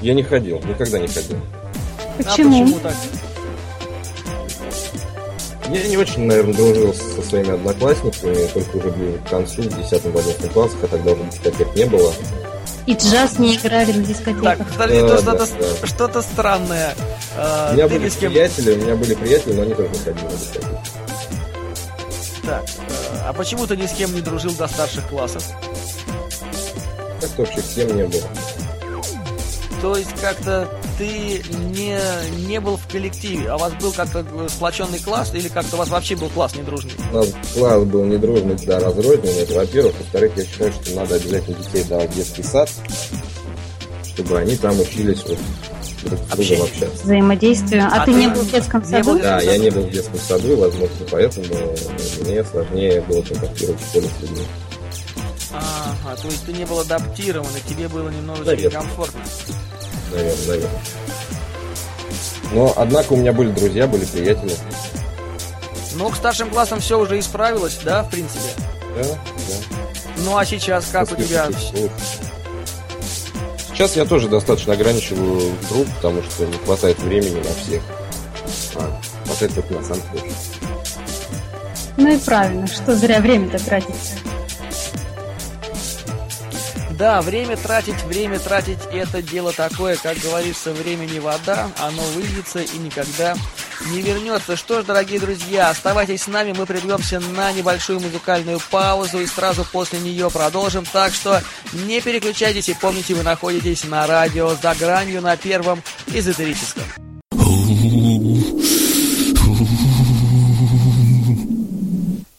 [0.00, 1.38] Я не ходил, никогда не ходил.
[2.18, 2.62] Почему?
[2.62, 2.94] А почему так?
[5.70, 10.52] Я не очень, наверное, дружил со своими одноклассниками, только уже ближе к концу, в 10-11
[10.52, 12.12] классах, а тогда уже дискотек не было.
[12.84, 14.66] И джаз не играли на Так, дискотеках.
[14.72, 15.46] подожди, Да, то да, что-то
[15.80, 15.86] да.
[15.86, 16.94] что-то странное.
[17.36, 18.32] А, У меня ты были ни с кем...
[18.32, 20.91] приятели, у меня были приятели, но они тоже не ходили на дискотеки.
[22.42, 25.44] Так, э, а почему ты ни с кем не дружил до старших классов?
[27.20, 28.28] Как-то общих тем не было.
[29.80, 31.98] То есть как-то ты не,
[32.46, 35.88] не был в коллективе, а у вас был как-то сплоченный класс, или как-то у вас
[35.88, 36.92] вообще был класс недружный?
[37.12, 39.94] У нас класс был недружный, да, разрозненный, это во-первых.
[39.98, 42.70] Во-вторых, я считаю, что надо обязательно детей давать в детский сад,
[44.04, 45.71] чтобы они там учились вот с
[46.30, 46.64] Общению.
[46.64, 47.04] общаться.
[47.04, 47.84] Взаимодействию.
[47.84, 49.18] А, А ты ты не был в детском саду?
[49.18, 51.46] Да, я не был в детском саду, возможно, поэтому
[52.22, 54.46] мне сложнее было контактировать в школе с людьми.
[55.52, 58.80] Ага, то есть ты не был адаптирован, и тебе было немножечко Наверное.
[58.82, 59.20] некомфортно.
[60.12, 60.80] Наверное, наверное.
[62.52, 64.54] Но, однако, у меня были друзья, были приятели.
[65.94, 68.40] Но к старшим классам все уже исправилось, да, в принципе?
[68.96, 69.78] Да, да.
[70.24, 71.46] Ну а сейчас как у После тебя?
[71.46, 71.90] таких слов.
[73.72, 77.82] Сейчас я тоже достаточно ограничиваю круг, потому что не хватает времени на всех.
[78.76, 80.24] А хватает только на сам тоже.
[81.96, 84.14] Ну и правильно, что зря время-то тратить.
[86.98, 92.78] Да, время тратить, время тратить, это дело такое, как говорится, времени вода, оно выльется и
[92.78, 93.34] никогда
[93.86, 94.56] не вернется.
[94.56, 99.64] Что ж, дорогие друзья, оставайтесь с нами, мы прервемся на небольшую музыкальную паузу и сразу
[99.64, 100.84] после нее продолжим.
[100.92, 106.84] Так что не переключайтесь и помните, вы находитесь на радио «За гранью» на первом эзотерическом.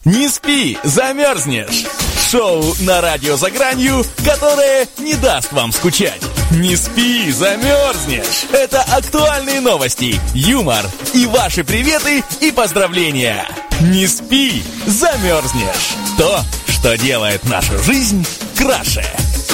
[0.04, 1.86] Не спи, замерзнешь.
[2.30, 6.20] Шоу на радио за гранью, которое не даст вам скучать.
[6.54, 8.44] Не спи, замерзнешь.
[8.52, 13.44] Это актуальные новости, юмор и ваши приветы и поздравления.
[13.80, 15.96] Не спи, замерзнешь.
[16.16, 18.24] То, что делает нашу жизнь
[18.56, 19.04] краше.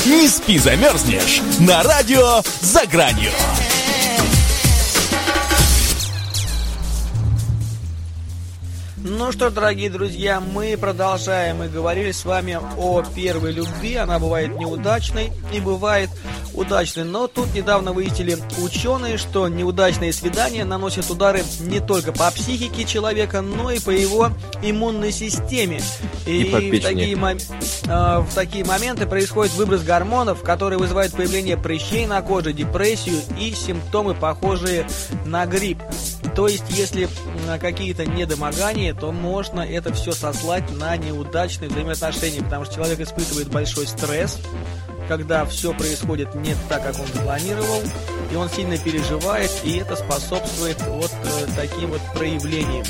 [0.04, 1.40] Не спи, замерзнешь.
[1.58, 3.32] На радио за гранью.
[9.02, 11.58] Ну что, дорогие друзья, мы продолжаем.
[11.58, 13.94] Мы говорили с вами о первой любви.
[13.94, 16.10] Она бывает неудачной и бывает
[16.52, 17.04] удачной.
[17.04, 23.40] Но тут недавно выяснили ученые, что неудачные свидания наносят удары не только по психике человека,
[23.40, 24.32] но и по его
[24.62, 25.80] иммунной системе.
[26.26, 27.18] И по в, такие,
[27.88, 33.52] а, в такие моменты происходит выброс гормонов, которые вызывают появление прыщей на коже, депрессию и
[33.52, 34.86] симптомы, похожие
[35.24, 35.78] на грипп.
[36.34, 37.08] То есть, если
[37.60, 43.86] какие-то недомогания, то можно это все сослать на неудачные взаимоотношения, потому что человек испытывает большой
[43.86, 44.38] стресс,
[45.08, 47.82] когда все происходит не так, как он запланировал,
[48.32, 52.84] и он сильно переживает, и это способствует вот э, таким вот проявлениям.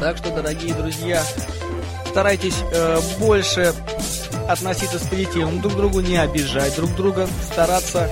[0.00, 1.22] Так что, дорогие друзья,
[2.08, 3.74] старайтесь э, больше
[4.48, 8.10] относиться с позитивом, друг другу не обижать, друг друга стараться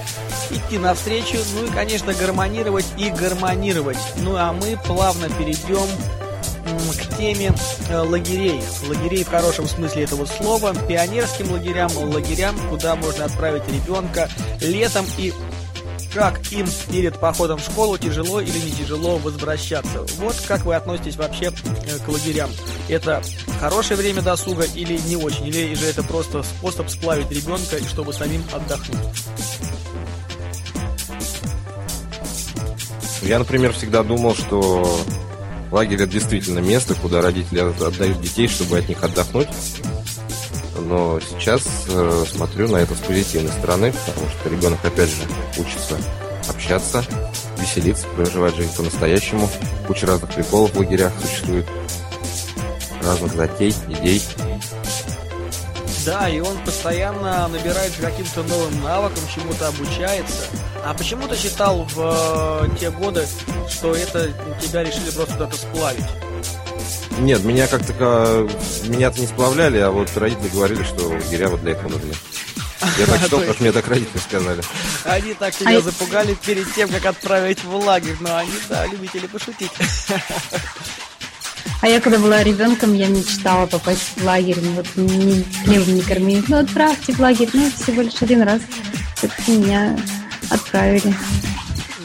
[0.50, 3.98] идти навстречу, ну и, конечно, гармонировать и гармонировать.
[4.18, 5.86] Ну а мы плавно перейдем
[6.92, 7.52] к теме
[7.88, 8.62] э, лагерей.
[8.88, 14.28] Лагерей в хорошем смысле этого слова, пионерским лагерям, лагерям, куда можно отправить ребенка
[14.60, 15.32] летом и
[16.14, 20.06] как им перед походом в школу тяжело или не тяжело возвращаться.
[20.18, 22.50] Вот как вы относитесь вообще э, к лагерям.
[22.88, 23.22] Это
[23.60, 25.48] хорошее время досуга или не очень?
[25.48, 28.98] Или же это просто способ сплавить ребенка, чтобы самим отдохнуть?
[33.24, 34.86] Я, например, всегда думал, что
[35.70, 39.48] лагерь это действительно место, куда родители отдают детей, чтобы от них отдохнуть.
[40.86, 45.22] Но сейчас э, смотрю на это с позитивной стороны, потому что ребенок, опять же,
[45.56, 45.96] учится
[46.48, 47.04] общаться,
[47.58, 49.48] веселиться, проживать жизнь по-настоящему.
[49.86, 51.66] Куча разных приколов в лагерях существует,
[53.02, 54.22] разных затей, идей.
[56.04, 60.46] Да, и он постоянно набирается каким-то новым навыкам, чему-то обучается.
[60.84, 63.26] А почему ты считал в э, те годы,
[63.70, 66.04] что это тебя решили просто куда-то сплавить?
[67.20, 68.46] Нет, меня как-то
[68.84, 72.12] меня-то не сплавляли, а вот родители говорили, что лагеря вот для этого нужны.
[72.98, 74.62] Я так что мне так родители сказали.
[75.04, 78.86] Они так А тебя я- запугали перед тем, как отправить в лагерь, но они, да,
[78.86, 79.70] любители пошутить.
[81.84, 84.56] А я когда была ребенком, я мечтала попасть в лагерь.
[84.58, 86.42] Ну, Вот ни хлебом не кормили.
[86.48, 87.50] Ну, отправьте в лагерь.
[87.52, 88.62] Ну, всего лишь один раз.
[89.16, 89.94] Все-таки меня
[90.48, 91.14] отправили.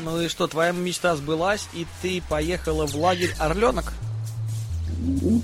[0.04, 3.94] Ну и что, твоя мечта сбылась, и ты поехала в лагерь Орленок?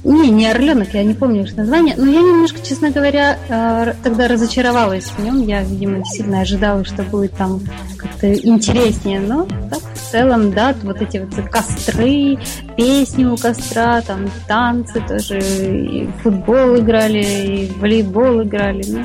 [0.04, 4.28] Не, не орленок, я не помню их название, но я немножко, честно говоря, э, тогда
[4.28, 5.42] разочаровалась в нем.
[5.46, 7.62] Я, видимо, сильно ожидала, что будет там
[7.98, 12.38] как-то интереснее, но так в целом, да, вот эти вот костры,
[12.76, 18.84] песни у костра, там танцы тоже, и футбол играли, и волейбол играли.
[18.88, 19.04] Ну.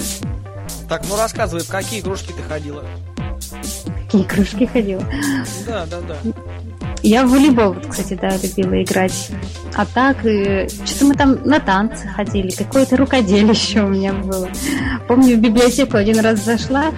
[0.88, 2.84] Так, ну рассказывай, в какие кружки ты ходила?
[4.06, 5.04] Какие кружки ходила?
[5.66, 6.16] Да, да, да.
[7.02, 9.30] Я в волейбол, кстати, да, любила играть.
[9.74, 14.48] А так, и, что-то мы там на танцы ходили, какое-то рукоделище у меня было.
[15.08, 16.92] Помню, в библиотеку один раз зашла,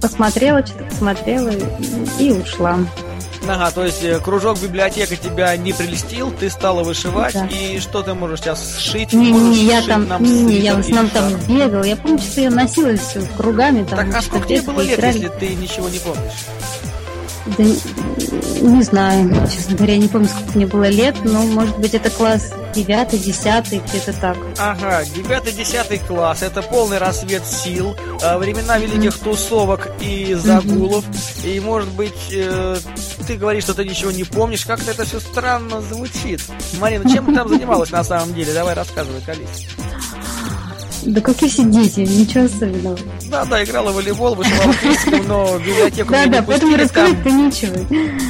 [0.00, 2.78] посмотрела, что-то посмотрела и, и ушла.
[3.48, 7.46] Ага, то есть э, кружок библиотека тебя не прелестил, ты стала вышивать, да.
[7.46, 9.12] и что ты можешь сейчас сшить?
[9.12, 11.84] Не, не, я там, нам не, не, я в основном там бегал.
[11.84, 13.84] Я помню, что я носилась кругами.
[13.84, 15.14] Там, так а сколько тебе было лет, играли?
[15.14, 16.32] если ты ничего не помнишь?
[17.56, 17.64] Да
[18.66, 22.50] не знаю, честно говоря, не помню, сколько мне было лет, но, может быть, это класс
[22.74, 24.36] 9, 10, где-то так.
[24.58, 31.50] Ага, 9, 10 класс, это полный рассвет сил, а, времена великих тусовок и загулов, mm-hmm.
[31.56, 32.76] и, может быть, э,
[33.26, 36.42] ты говоришь, что ты ничего не помнишь, как-то это все странно звучит.
[36.78, 38.52] Марина, чем ты там занималась на самом деле?
[38.52, 39.85] Давай рассказывай, Алис.
[41.06, 42.98] Да какие все дети, ничего особенного.
[43.30, 47.76] Да, да, играла в волейбол, вышивала крестиком, но библиотеку Да, да, поэтому рассказать-то нечего.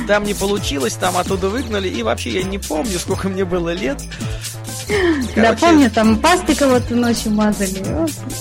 [0.07, 4.03] Там не получилось, там оттуда выгнали, и вообще я не помню, сколько мне было лет.
[5.35, 7.83] Да, помню, там пасты кого-то ночью мазали.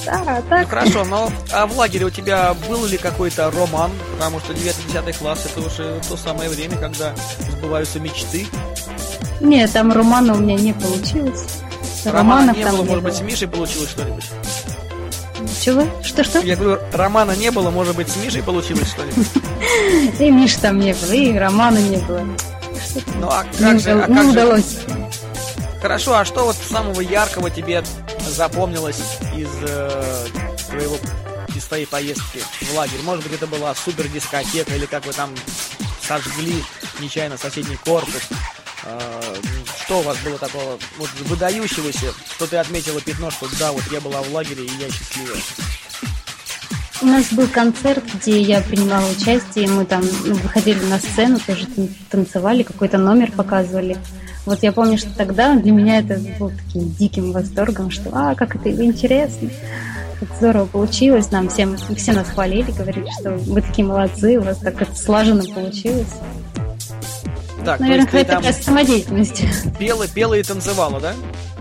[0.06, 0.64] Да, так.
[0.64, 3.90] Ну хорошо, но а в лагере у тебя был ли какой-то роман?
[4.14, 7.16] Потому что 9-10 класс это уже то самое время, когда
[7.58, 8.46] сбываются мечты.
[9.40, 11.46] Нет, там романа у меня не получилось.
[12.06, 14.26] Романа не было, может быть, с Мишей получилось что-нибудь?
[15.62, 15.88] Чего?
[16.04, 16.40] Что-что?
[16.40, 19.28] Я говорю, романа не было, может быть, с Мишей получилось что-нибудь?
[20.20, 22.22] И Миши там не было, и романа не было.
[23.20, 23.92] Ну, а как же...
[23.92, 24.78] А не удалось.
[25.82, 27.84] Хорошо, а что вот самого яркого тебе
[28.28, 29.02] запомнилось
[29.36, 30.26] из э,
[30.70, 30.98] твоего
[31.56, 33.02] из твоей поездки в лагерь?
[33.04, 35.30] Может быть, это была супер дискотека или как вы там
[36.02, 36.64] сожгли
[37.00, 38.30] нечаянно соседний корпус?
[38.86, 39.22] А,
[39.84, 44.00] что у вас было такого вот, выдающегося, что ты отметила пятно, что да, вот я
[44.00, 45.42] была в лагере и я счастливая?
[47.02, 51.68] У нас был концерт, где я принимала участие, мы там ну, выходили на сцену, тоже
[52.10, 53.98] танцевали, какой-то номер показывали.
[54.46, 58.56] Вот я помню, что тогда для меня это был таким диким восторгом, что а, как
[58.56, 59.50] это интересно,
[60.20, 64.60] как здорово получилось, нам всем, все нас хвалили, говорили, что вы такие молодцы, у вас
[64.60, 66.08] так это слаженно получилось.
[67.66, 69.44] Так, Наверное, какая-то такая самодеятельность.
[69.80, 71.14] Пела, пела и танцевала, да?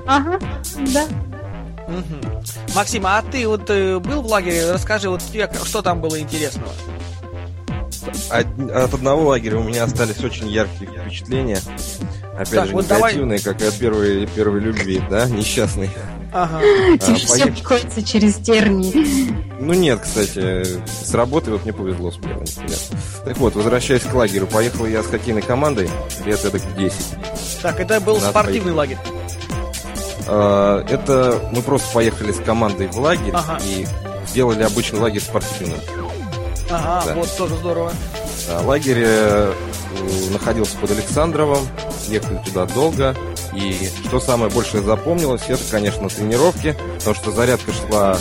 [0.07, 0.38] Ага,
[0.93, 1.07] да.
[1.88, 2.75] Угу.
[2.75, 4.71] Максим, а ты вот э, был в лагере?
[4.71, 6.73] Расскажи, вот тебе что там было интересного?
[8.31, 11.61] От, от одного лагеря у меня остались очень яркие впечатления.
[12.35, 13.55] Опять так, же, вот негативные, давай...
[13.55, 15.90] как и от первой, первой любви, да, несчастный.
[16.35, 16.61] Ага.
[17.01, 19.33] А, все проходится через тернии.
[19.61, 22.44] Ну нет, кстати, с работы вот мне повезло с первым.
[23.25, 25.88] Так вот, возвращаясь к лагерю, поехал я с хоккейной командой
[26.27, 26.97] лет это 10.
[27.62, 28.99] Так, это был спортивный лагерь?
[30.27, 33.61] А, это мы просто поехали с командой в лагерь ага.
[33.64, 33.87] и
[34.27, 35.79] сделали обычный лагерь спортивным.
[36.68, 37.14] Ага, да.
[37.14, 37.92] вот тоже здорово.
[38.49, 39.53] Да, лагерь э,
[40.33, 41.61] находился под Александровым,
[42.09, 43.14] ехали туда долго.
[43.57, 48.19] И что самое большее запомнилось, это, конечно, тренировки, потому что зарядка шла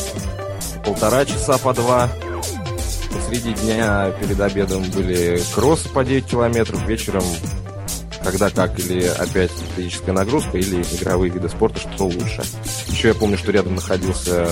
[0.86, 2.10] полтора часа по два.
[3.12, 7.24] Посреди дня перед обедом были кроссы по 9 километров, вечером
[8.24, 12.44] когда как, или опять физическая нагрузка, или игровые виды спорта, что лучше.
[12.88, 14.48] Еще я помню, что рядом находился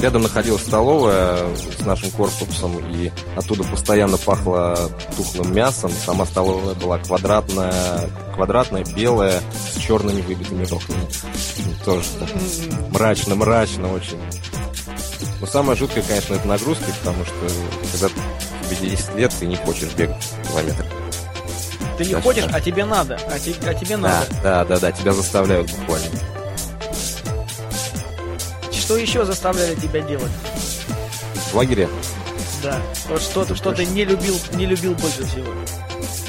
[0.00, 1.38] Рядом находилась столовая
[1.78, 5.90] с нашим корпусом, и оттуда постоянно пахло тухлым мясом.
[5.90, 9.40] Сама столовая была квадратная, квадратная, белая,
[9.74, 11.06] с черными выбитыми окнами.
[11.84, 12.04] Тоже
[12.90, 14.20] мрачно-мрачно очень.
[15.40, 17.34] Но самое жуткое, конечно, это нагрузки, потому что
[17.92, 18.08] когда
[18.68, 20.84] тебе 10 лет, ты не хочешь бегать километр.
[21.96, 23.18] Ты не хочешь, а тебе надо.
[23.30, 24.26] А, те, а тебе надо.
[24.42, 26.06] Да, да, да, да, тебя заставляют буквально.
[28.86, 30.30] Что еще заставляли тебя делать?
[31.50, 31.88] В лагере?
[32.62, 32.80] Да.
[33.08, 35.52] Вот что-то, что ты не любил, не любил больше всего.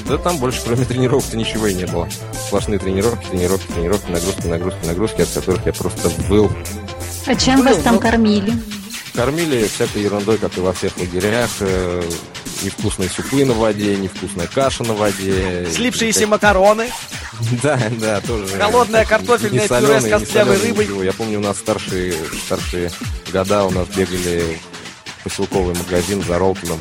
[0.07, 2.09] Да там больше, кроме тренировок-то ничего и не было.
[2.47, 6.51] Сплошные тренировки, тренировки, тренировки, нагрузки, нагрузки, нагрузки, от которых я просто был.
[7.27, 8.01] А чем был, вас там но...
[8.01, 8.51] кормили?
[9.13, 11.51] Кормили всякой ерундой, как и во всех лагерях.
[11.59, 12.09] Э,
[12.63, 15.67] невкусные супы на воде, невкусная каша на воде.
[15.71, 16.89] Слипшиеся макароны.
[17.63, 18.57] Да, да, тоже.
[18.57, 21.05] Холодная картофельная пюре с костлявой рыбой.
[21.05, 22.13] Я помню, у нас старшие,
[22.45, 22.91] старшие
[23.31, 24.59] года у нас бегали
[25.19, 26.79] в поселковый магазин за Ролтоном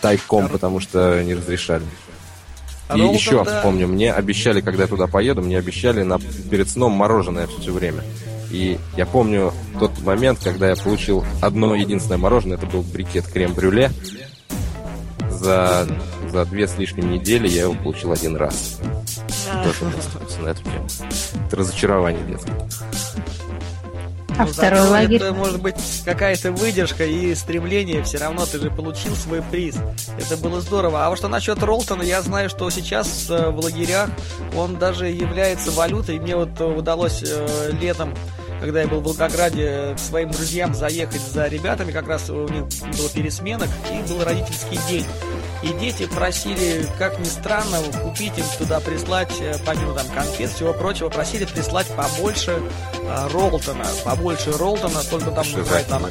[0.00, 1.84] тайком, потому что не разрешали.
[2.94, 3.62] И Роллтон, еще да.
[3.62, 8.04] помню, мне обещали, когда я туда поеду, мне обещали на, перед сном мороженое все время.
[8.50, 13.90] И я помню тот момент, когда я получил одно единственное мороженое, это был брикет крем-брюле.
[15.28, 15.86] За,
[16.30, 18.80] за две с лишним недели я его получил один раз.
[19.64, 19.92] Тоже
[20.42, 20.86] на эту тему.
[21.46, 22.68] Это разочарование детское.
[24.38, 25.16] А Ну, второй зато лагерь?
[25.16, 28.02] Это может быть какая-то выдержка и стремление.
[28.02, 29.76] Все равно ты же получил свой приз.
[30.18, 31.06] Это было здорово.
[31.06, 34.10] А вот что насчет Ролтона, я знаю, что сейчас э, в лагерях
[34.54, 36.18] он даже является валютой.
[36.18, 38.14] Мне вот э, удалось э, летом
[38.60, 42.48] когда я был в Волгограде, э, к своим друзьям заехать за ребятами, как раз у
[42.48, 42.64] них
[42.96, 45.04] было пересменок, и был родительский день.
[45.66, 50.72] И дети просили, как ни странно, купить им туда прислать, э, помимо там конфет, всего
[50.72, 52.62] прочего, просили прислать побольше
[53.02, 56.10] э, Ролтона, побольше Ролтона, только там называют ана-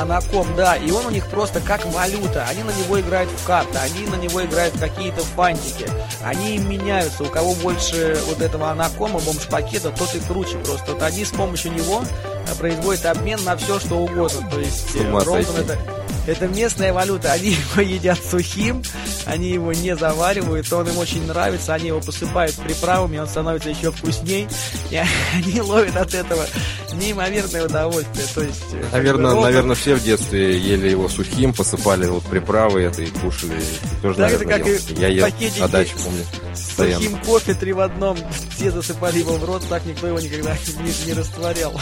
[0.00, 2.44] Анаком, да, и он у них просто как валюта.
[2.48, 5.88] Они на него играют в карты, они на него играют в какие-то фантики.
[6.22, 7.22] Они им меняются.
[7.22, 10.92] У кого больше вот этого анакома, бомж-пакета, тот и круче просто.
[10.92, 14.50] Вот они с помощью него э, производят обмен на все, что угодно.
[14.50, 15.78] То есть э, Ролтон это,
[16.26, 17.32] это местная валюта.
[17.32, 18.82] Они его едят сухим,
[19.24, 23.92] они его не заваривают, он им очень нравится, они его посыпают приправами, он становится еще
[23.92, 24.48] вкусней.
[24.90, 25.00] И
[25.34, 26.46] они ловят от этого
[26.94, 28.26] неимоверное удовольствие.
[28.34, 32.24] То есть, э, как бы Наверное, наверное, все в детстве ели его сухим, посыпали вот
[32.24, 33.60] приправы это и кушали.
[33.60, 34.76] Ты тоже, Так это наверное, как ел.
[34.76, 37.04] и Я ел даче, помню, постоянно.
[37.04, 38.18] Сухим кофе три в одном.
[38.56, 41.72] Все засыпали его в рот, так никто его никогда не, не растворял.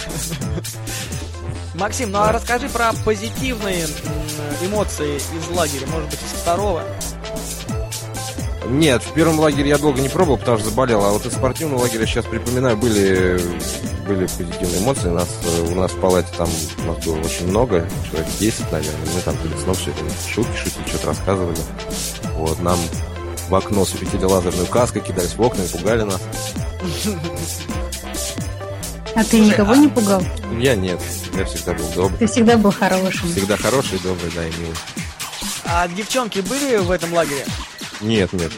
[1.74, 3.86] Максим, ну а расскажи про позитивные
[4.62, 6.84] эмоции из лагеря, может быть, из второго.
[8.68, 11.04] Нет, в первом лагере я долго не пробовал, потому что заболел.
[11.04, 13.38] А вот из спортивного лагеря сейчас припоминаю, были,
[14.06, 15.08] были позитивные эмоции.
[15.08, 16.48] Нас, э, у нас в палате там
[16.78, 19.06] у нас было очень много, человек 10, наверное.
[19.14, 21.58] Мы там перед сном все время шутки шутили, что-то рассказывали.
[22.36, 22.78] Вот, нам
[23.48, 26.20] в окно светили лазерную каской, кидались в окна и пугали нас.
[29.14, 30.22] А ты никого не пугал?
[30.58, 31.00] Я нет,
[31.34, 32.18] я всегда был добрый.
[32.18, 33.30] Ты всегда был хорошим.
[33.30, 34.76] Всегда хороший, добрый, да, и милый.
[35.64, 37.44] А девчонки были в этом лагере?
[38.00, 38.52] Нет, нет.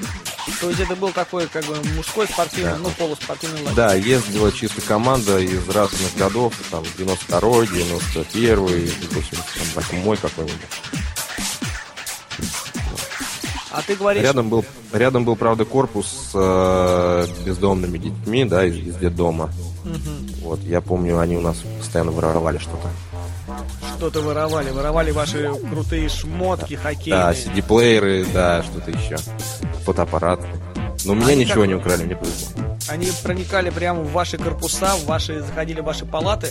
[0.60, 2.78] То есть это был такой, как бы, мужской спортивный, Да.
[2.78, 3.74] ну, полуспортивный лагерь.
[3.74, 10.60] Да, ездила чисто команда из разных годов, там, 92-й, 91-й, 88-й какой-нибудь.
[13.76, 18.74] А ты говоришь, Рядом был, рядом был, правда, корпус с э, бездомными детьми, да, из,
[18.76, 19.50] из детдома.
[19.84, 22.88] мгм, Вот, я помню, они у нас постоянно воровали что-то.
[23.96, 27.20] что-то воровали, воровали ваши крутые шмотки хоккейные.
[27.22, 29.16] Да, CD-плееры, да, что-то еще.
[29.84, 30.40] Фотоаппарат.
[31.04, 32.48] Но у меня Они ничего как- не украли, мне повезло.
[32.88, 36.48] Они проникали прямо в ваши корпуса, в ваши, заходили в ваши палаты.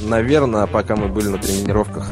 [0.00, 2.10] Наверное, пока мы были на тренировках.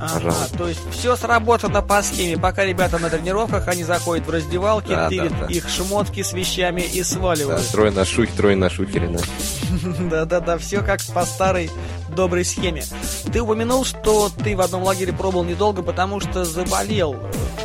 [0.00, 2.36] Ага, то есть все сработано по схеме.
[2.38, 5.52] Пока ребята на тренировках, они заходят в раздевалки, Да, тырят да, да.
[5.52, 7.66] их шмотки с вещами и Да, сваливают.
[7.70, 9.18] трое на шухе, трое на шухере, да.
[10.10, 11.70] Да-да-да, все как по старой
[12.08, 12.84] доброй схеме.
[13.32, 17.16] Ты упомянул, что ты в одном лагере пробовал недолго, потому что заболел.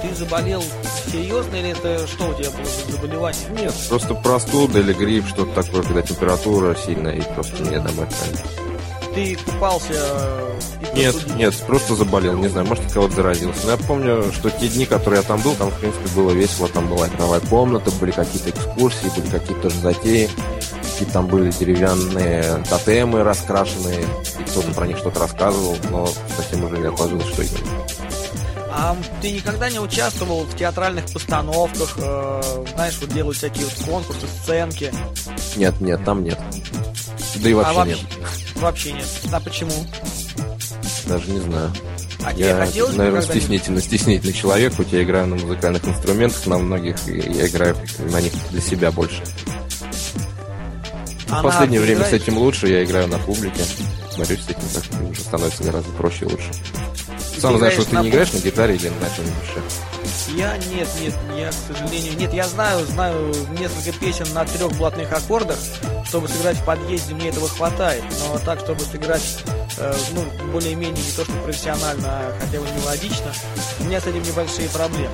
[0.01, 0.63] Ты заболел
[1.11, 3.41] серьезно или это что у тебя было за заболевание?
[3.51, 8.70] Нет, просто простуда или грипп, что-то такое, когда температура сильная, и просто мне домой отправили.
[9.13, 10.59] Ты купался э,
[10.93, 11.35] и Нет, простудился?
[11.35, 13.65] нет, просто заболел, не знаю, может, от кого-то заразился.
[13.65, 16.67] Но я помню, что те дни, которые я там был, там, в принципе, было весело.
[16.69, 20.29] Там была игровая комната, были какие-то экскурсии, были какие-то тоже затеи.
[20.93, 24.01] Какие-то там были деревянные тотемы раскрашенные,
[24.39, 27.85] и кто-то про них что-то рассказывал, но совсем уже не отложилось, что именно.
[28.73, 34.27] А ты никогда не участвовал в театральных постановках, э, знаешь, вот делают всякие вот конкурсы,
[34.41, 34.93] сценки?
[35.57, 36.39] Нет, нет, там нет.
[37.35, 37.99] Да и а вообще вообще, нет.
[38.61, 39.05] Вообще нет.
[39.31, 39.73] А почему?
[41.07, 41.71] Даже не знаю.
[42.23, 46.95] А Я, хотелось наверное, стеснительный, стеснительный человек, хоть я играю на музыкальных инструментах, на многих,
[47.07, 47.75] я играю
[48.11, 49.23] на них для себя больше.
[51.29, 53.63] А в последнее время с этим лучше, я играю на публике.
[54.17, 56.51] Борюсь с этим, как уже становится гораздо проще и лучше.
[57.41, 60.37] Сам знаешь, что ты не играешь на гитаре или на чем-нибудь еще?
[60.37, 65.11] Я нет, нет, я, к сожалению, нет, я знаю, знаю несколько песен на трех блатных
[65.11, 65.57] аккордах,
[66.05, 69.43] чтобы сыграть в подъезде, мне этого хватает, но так, чтобы сыграть,
[70.13, 73.33] ну, более-менее не то, что профессионально, а хотя бы мелодично,
[73.79, 75.13] у меня с этим небольшие проблемы.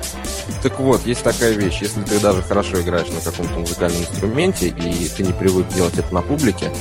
[0.62, 5.08] Так вот, есть такая вещь, если ты даже хорошо играешь на каком-то музыкальном инструменте, и
[5.08, 6.72] ты не привык делать это на публике,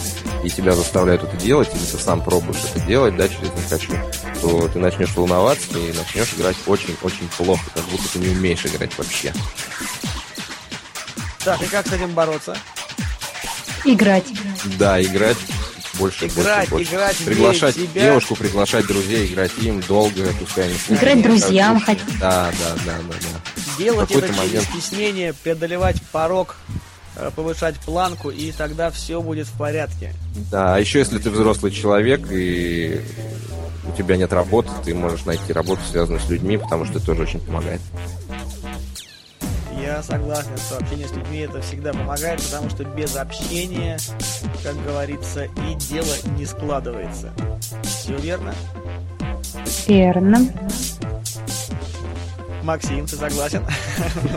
[0.43, 3.93] и тебя заставляют это делать, или ты сам пробуешь это делать, да, через «не хочу»,
[4.41, 8.97] то ты начнешь волноваться и начнешь играть очень-очень плохо, как будто ты не умеешь играть
[8.97, 9.33] вообще.
[11.43, 12.57] Так, и как с этим бороться?
[13.85, 14.25] Играть.
[14.77, 15.37] Да, играть
[15.97, 16.93] больше, Играть, больше, больше.
[16.95, 18.01] играть, приглашать верить в себя.
[18.03, 21.99] девушку, приглашать друзей, играть им долго, пускай они слушают, Играть друзьям хоть.
[22.19, 23.61] Да, да, да, да, да.
[23.77, 24.67] Делать это какой-то через момент.
[24.71, 26.55] стеснение, преодолевать порог,
[27.15, 30.13] э, повышать планку, и тогда все будет в порядке.
[30.51, 33.01] Да, а еще если ты взрослый человек и
[33.87, 37.23] у тебя нет работы, ты можешь найти работу, связанную с людьми, потому что это тоже
[37.23, 37.81] очень помогает.
[39.97, 43.97] Я согласен, что общение с людьми это всегда помогает, потому что без общения,
[44.61, 47.33] как говорится, и дело не складывается.
[47.81, 48.53] Все верно?
[49.87, 50.47] Верно.
[52.61, 53.63] Максим, ты согласен?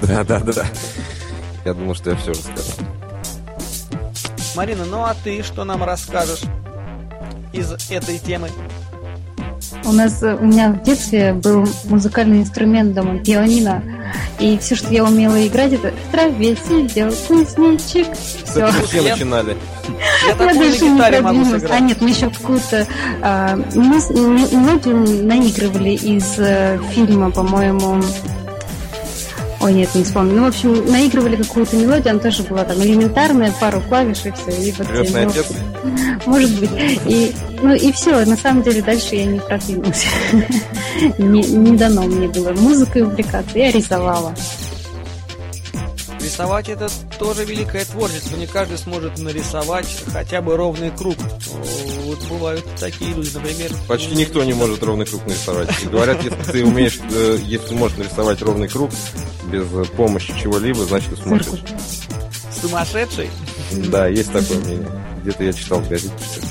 [0.00, 0.64] Да, да, да, да.
[1.66, 2.86] Я думал, что я все рассказал.
[4.56, 6.44] Марина, ну а ты что нам расскажешь
[7.52, 8.48] из этой темы?
[9.84, 13.99] У нас, э, у меня в детстве был музыкальный инструмент дома, пианино.
[14.40, 18.06] И все, что я умела играть, это в траве сидел кузнечик.
[18.44, 18.66] Все.
[18.86, 19.56] все Я- начинали.
[20.26, 21.64] Я Я даже не продвинулась.
[21.68, 22.86] А нет, мы еще какую-то
[23.22, 28.02] а, мелодию наигрывали из э, фильма, по-моему.
[29.60, 30.36] Ой, нет, не вспомню.
[30.36, 34.50] Ну, в общем, наигрывали какую-то мелодию, она тоже была там элементарная, пару клавиш и все.
[34.50, 35.46] И вот, Крестный ну, отец.
[36.24, 36.70] Может быть.
[37.06, 40.06] И, ну и все, на самом деле дальше я не продвинулась.
[41.00, 44.34] Не, не дано мне было музыкой увлекаться, я рисовала.
[46.20, 46.88] Рисовать это
[47.18, 48.36] тоже великое творчество.
[48.36, 51.16] Не каждый сможет нарисовать хотя бы ровный круг.
[52.04, 53.70] Вот бывают такие люди, например.
[53.88, 55.70] Почти никто не может ровный круг нарисовать.
[55.82, 58.90] И говорят, если ты умеешь, э, если можешь нарисовать ровный круг
[59.50, 61.76] без помощи чего-либо, значит ты сумасшедший.
[62.60, 63.30] Сумасшедший.
[63.88, 64.88] Да, есть такое мнение.
[65.22, 66.49] Где-то я читал в газете, что.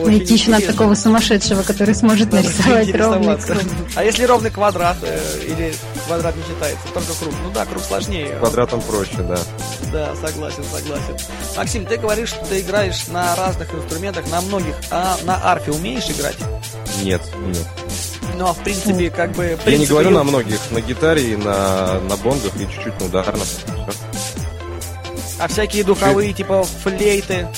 [0.00, 3.62] Очень Найти еще надо такого сумасшедшего, который сможет Надо нарисовать ровный круг.
[3.94, 5.74] А если ровный квадрат э, или
[6.06, 7.34] квадрат не считается, только круг?
[7.44, 8.36] Ну да, круг сложнее.
[8.38, 9.38] Квадратом проще, да.
[9.92, 11.16] Да, согласен, согласен.
[11.56, 16.08] Максим, ты говоришь, что ты играешь на разных инструментах, на многих, а на арфе умеешь
[16.10, 16.36] играть?
[17.02, 17.66] Нет, нет.
[18.36, 19.58] Ну, а в принципе, как бы...
[19.66, 23.44] Я не говорю на многих, на гитаре и на, на бонгах и чуть-чуть на ударном.
[23.44, 23.92] Всё.
[25.38, 27.48] А всякие духовые, типа флейты,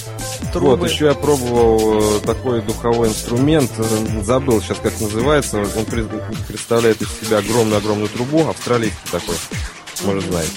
[0.52, 0.76] трубы.
[0.76, 6.08] Вот, еще я пробовал э, такой духовой инструмент, э, забыл сейчас как называется, он пред-
[6.48, 9.36] представляет из себя огромную-огромную трубу, австралийский такой,
[10.04, 10.52] может знаете.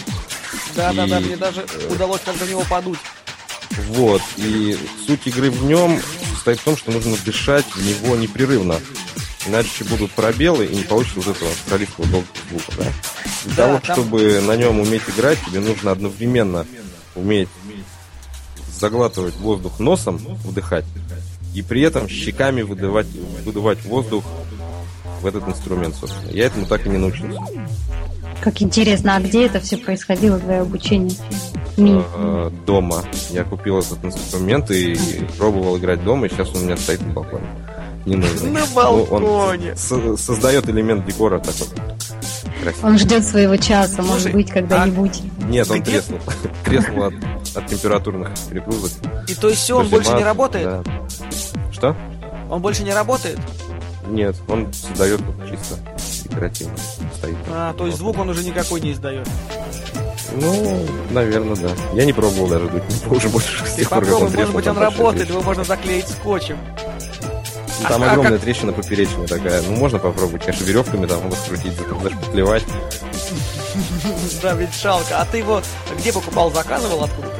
[0.76, 3.00] Да, да, да, и- мне даже удалось как-то в него подуть.
[3.90, 4.78] Вот, и
[5.08, 6.00] суть игры в нем
[6.36, 8.80] состоит в том, что нужно дышать в него непрерывно.
[9.46, 12.84] Иначе будут пробелы и не получится вот этого австралийского долгого звука, да?
[13.46, 16.66] Для Да, того, там- чтобы на нем уметь играть, тебе нужно одновременно
[17.16, 17.50] уметь
[18.80, 20.86] заглатывать воздух носом, вдыхать,
[21.53, 23.07] и при этом щеками выдавать,
[23.45, 24.24] выдувать воздух
[25.21, 26.30] в этот инструмент, собственно.
[26.32, 27.39] Я этому так и не научился.
[28.41, 31.15] Как интересно, а где это все происходило, твое обучение?
[31.78, 32.01] Ми.
[32.15, 33.03] Э, Дома.
[33.30, 34.97] Я купил этот инструмент и
[35.38, 37.45] пробовал играть дома, и сейчас он у меня стоит на балконе.
[38.05, 38.49] Не нужно.
[38.49, 39.76] На Ну, он балконе.
[39.78, 41.67] со- создает элемент декора такой.
[42.61, 42.91] Красивый.
[42.91, 45.21] Он ждет своего часа, может Слушай, быть, когда-нибудь.
[45.47, 46.19] Нет, он треснул.
[46.65, 47.13] Треснул от,
[47.56, 48.91] от температурных перегрузок.
[49.28, 50.84] И то есть все, он больше не работает?
[50.84, 50.84] да.
[51.72, 51.95] Что?
[52.49, 53.39] Он больше не работает?
[54.08, 55.76] Нет, он создает чисто
[56.24, 56.76] декоративно.
[57.18, 57.36] Стоит.
[57.49, 59.28] А, то есть звук он уже никакой не издает.
[60.36, 61.70] Ну, наверное, да.
[61.93, 62.84] Я не пробовал даже дуть.
[63.10, 66.58] Уже больше Ты попробуй, может быть он работает, его можно заклеить скотчем.
[67.82, 69.61] Ну, Там А- а огромная как- трещина поперечная такая.
[69.63, 70.45] Ну, можно попробовать.
[70.45, 72.63] Конечно, веревками там могут скрутить, зашпатлевать.
[74.41, 75.19] Да, ведь жалко.
[75.21, 75.61] А ты его
[75.97, 77.34] где покупал, заказывал откуда-то?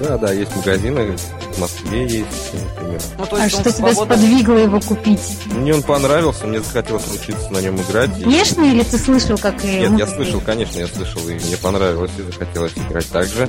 [0.00, 1.16] Да, да, есть магазины.
[1.54, 3.00] В Москве есть, например.
[3.18, 5.20] Ну, то А что тебя сподвигло его купить?
[5.46, 8.10] Мне он понравился, мне захотелось научиться на нем играть.
[8.18, 11.56] и- Внешне или ты слышал, как и Нет, я слышал, конечно, я слышал, и мне
[11.56, 13.48] понравилось, и захотелось играть так же.